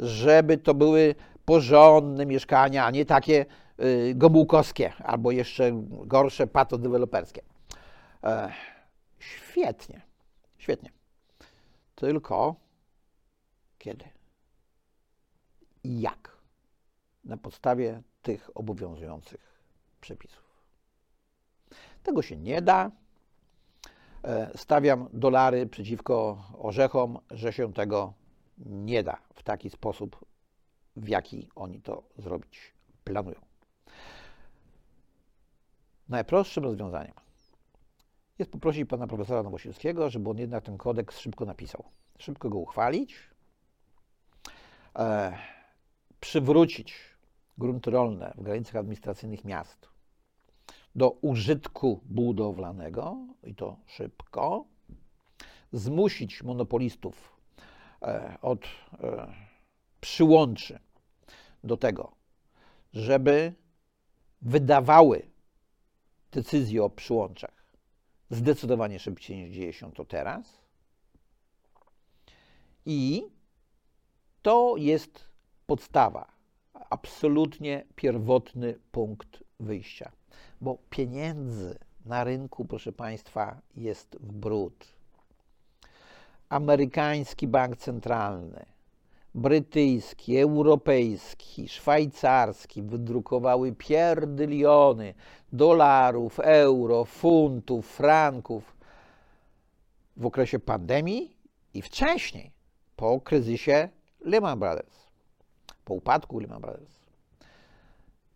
żeby 0.00 0.58
to 0.58 0.74
były 0.74 1.14
porządne 1.44 2.26
mieszkania, 2.26 2.84
a 2.84 2.90
nie 2.90 3.04
takie 3.04 3.46
y, 3.80 4.12
gomułkowskie 4.14 4.92
albo 5.04 5.30
jeszcze 5.30 5.70
gorsze 6.06 6.46
patodeweloperskie. 6.46 7.42
E, 8.24 8.52
świetnie, 9.18 10.00
świetnie. 10.58 10.90
Tylko 11.94 12.56
Kiedy? 13.80 14.04
I 15.84 16.00
jak? 16.00 16.36
Na 17.24 17.36
podstawie 17.36 18.02
tych 18.22 18.50
obowiązujących 18.54 19.40
przepisów. 20.00 20.44
Tego 22.02 22.22
się 22.22 22.36
nie 22.36 22.62
da. 22.62 22.90
E, 24.24 24.50
Stawiam 24.56 25.08
dolary 25.12 25.66
przeciwko 25.66 26.44
orzechom, 26.58 27.18
że 27.30 27.52
się 27.52 27.72
tego 27.72 28.12
nie 28.66 29.02
da 29.02 29.18
w 29.34 29.42
taki 29.42 29.70
sposób, 29.70 30.24
w 30.96 31.08
jaki 31.08 31.48
oni 31.54 31.82
to 31.82 32.02
zrobić 32.18 32.74
planują. 33.04 33.40
Najprostszym 36.08 36.64
rozwiązaniem 36.64 37.14
jest 38.38 38.50
poprosić 38.50 38.88
pana 38.88 39.06
profesora 39.06 39.42
Nowosielskiego, 39.42 40.10
żeby 40.10 40.30
on 40.30 40.38
jednak 40.38 40.64
ten 40.64 40.78
kodeks 40.78 41.18
szybko 41.18 41.44
napisał. 41.44 41.84
Szybko 42.18 42.50
go 42.50 42.58
uchwalić, 42.58 43.16
e, 44.98 45.38
przywrócić 46.20 46.94
grunty 47.58 47.90
rolne 47.90 48.32
w 48.36 48.42
granicach 48.42 48.76
administracyjnych 48.76 49.44
miast 49.44 49.88
do 50.94 51.10
użytku 51.10 52.00
budowlanego 52.04 53.16
i 53.42 53.54
to 53.54 53.76
szybko, 53.86 54.64
zmusić 55.72 56.42
monopolistów 56.42 57.39
od 58.42 58.64
e, 58.64 59.34
przyłączy 60.00 60.78
do 61.64 61.76
tego, 61.76 62.12
żeby 62.92 63.52
wydawały 64.42 65.30
decyzje 66.32 66.84
o 66.84 66.90
przyłączach 66.90 67.60
zdecydowanie 68.30 68.98
szybciej 68.98 69.36
niż 69.36 69.50
dzieje 69.50 69.72
się 69.72 69.92
to 69.92 70.04
teraz. 70.04 70.60
I 72.86 73.22
to 74.42 74.74
jest 74.76 75.28
podstawa, 75.66 76.32
absolutnie 76.72 77.86
pierwotny 77.96 78.78
punkt 78.92 79.44
wyjścia, 79.60 80.12
bo 80.60 80.78
pieniędzy 80.90 81.78
na 82.04 82.24
rynku, 82.24 82.64
proszę 82.64 82.92
Państwa, 82.92 83.60
jest 83.76 84.16
w 84.20 84.32
brud. 84.32 84.99
Amerykański 86.50 87.48
bank 87.48 87.76
centralny, 87.76 88.66
brytyjski, 89.34 90.38
europejski, 90.38 91.68
szwajcarski 91.68 92.82
wydrukowały 92.82 93.72
pierdyliony 93.72 95.14
dolarów, 95.52 96.40
euro, 96.40 97.04
funtów, 97.04 97.86
franków 97.86 98.76
w 100.16 100.26
okresie 100.26 100.58
pandemii 100.58 101.36
i 101.74 101.82
wcześniej, 101.82 102.52
po 102.96 103.20
kryzysie 103.20 103.88
Lehman 104.20 104.58
Brothers, 104.58 105.06
po 105.84 105.94
upadku 105.94 106.40
Lehman 106.40 106.60
Brothers. 106.60 107.00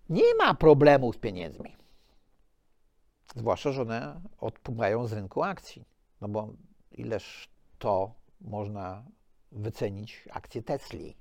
Nie 0.09 0.35
ma 0.39 0.55
problemu 0.55 1.13
z 1.13 1.17
pieniędzmi. 1.17 1.77
Zwłaszcza, 3.37 3.73
że 3.73 3.83
one 3.83 4.21
odpływają 4.41 5.07
z 5.07 5.13
rynku 5.13 5.43
akcji. 5.43 5.85
No 6.21 6.29
bo 6.29 6.49
ileż 6.93 7.49
to 7.85 8.15
można 8.41 9.05
wycenić 9.53 10.29
akcje 10.33 10.63
Tesli 10.63 11.17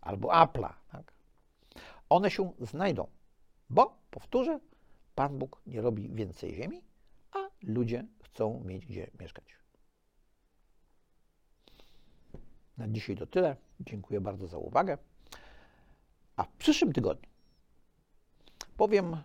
albo 0.00 0.28
Apple'a. 0.28 0.72
Tak? 0.88 1.12
One 2.08 2.30
się 2.30 2.52
znajdą, 2.60 3.06
bo, 3.70 3.98
powtórzę, 4.10 4.60
Pan 5.14 5.38
Bóg 5.38 5.62
nie 5.66 5.80
robi 5.80 6.08
więcej 6.08 6.54
ziemi, 6.54 6.82
a 7.32 7.38
ludzie 7.62 8.04
chcą 8.22 8.64
mieć 8.64 8.86
gdzie 8.86 9.10
mieszkać. 9.20 9.44
Na 12.78 12.88
dzisiaj 12.88 13.16
to 13.16 13.26
tyle. 13.26 13.56
Dziękuję 13.80 14.20
bardzo 14.20 14.46
za 14.46 14.58
uwagę. 14.58 14.98
A 16.36 16.44
w 16.44 16.52
przyszłym 16.52 16.92
tygodniu 16.92 17.28
powiem 18.76 19.16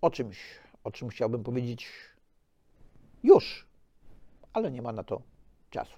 o 0.00 0.10
czymś, 0.10 0.60
o 0.84 0.90
czym 0.90 1.08
chciałbym 1.08 1.42
powiedzieć 1.44 1.88
już, 3.22 3.66
ale 4.52 4.70
nie 4.70 4.82
ma 4.82 4.92
na 4.92 5.04
to 5.04 5.31
czasu. 5.72 5.96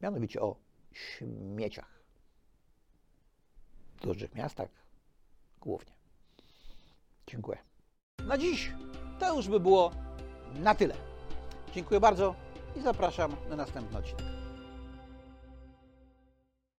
Mianowicie 0.00 0.40
o 0.40 0.56
śmieciach. 0.92 2.00
W 3.96 4.00
dużych 4.00 4.34
miastach 4.34 4.68
głównie. 5.60 5.92
Dziękuję. 7.26 7.58
Na 8.26 8.38
dziś 8.38 8.72
to 9.20 9.36
już 9.36 9.48
by 9.48 9.60
było 9.60 9.90
na 10.54 10.74
tyle. 10.74 10.94
Dziękuję 11.74 12.00
bardzo 12.00 12.34
i 12.76 12.80
zapraszam 12.80 13.36
na 13.48 13.56
następny 13.56 13.98
odcinek. 13.98 14.33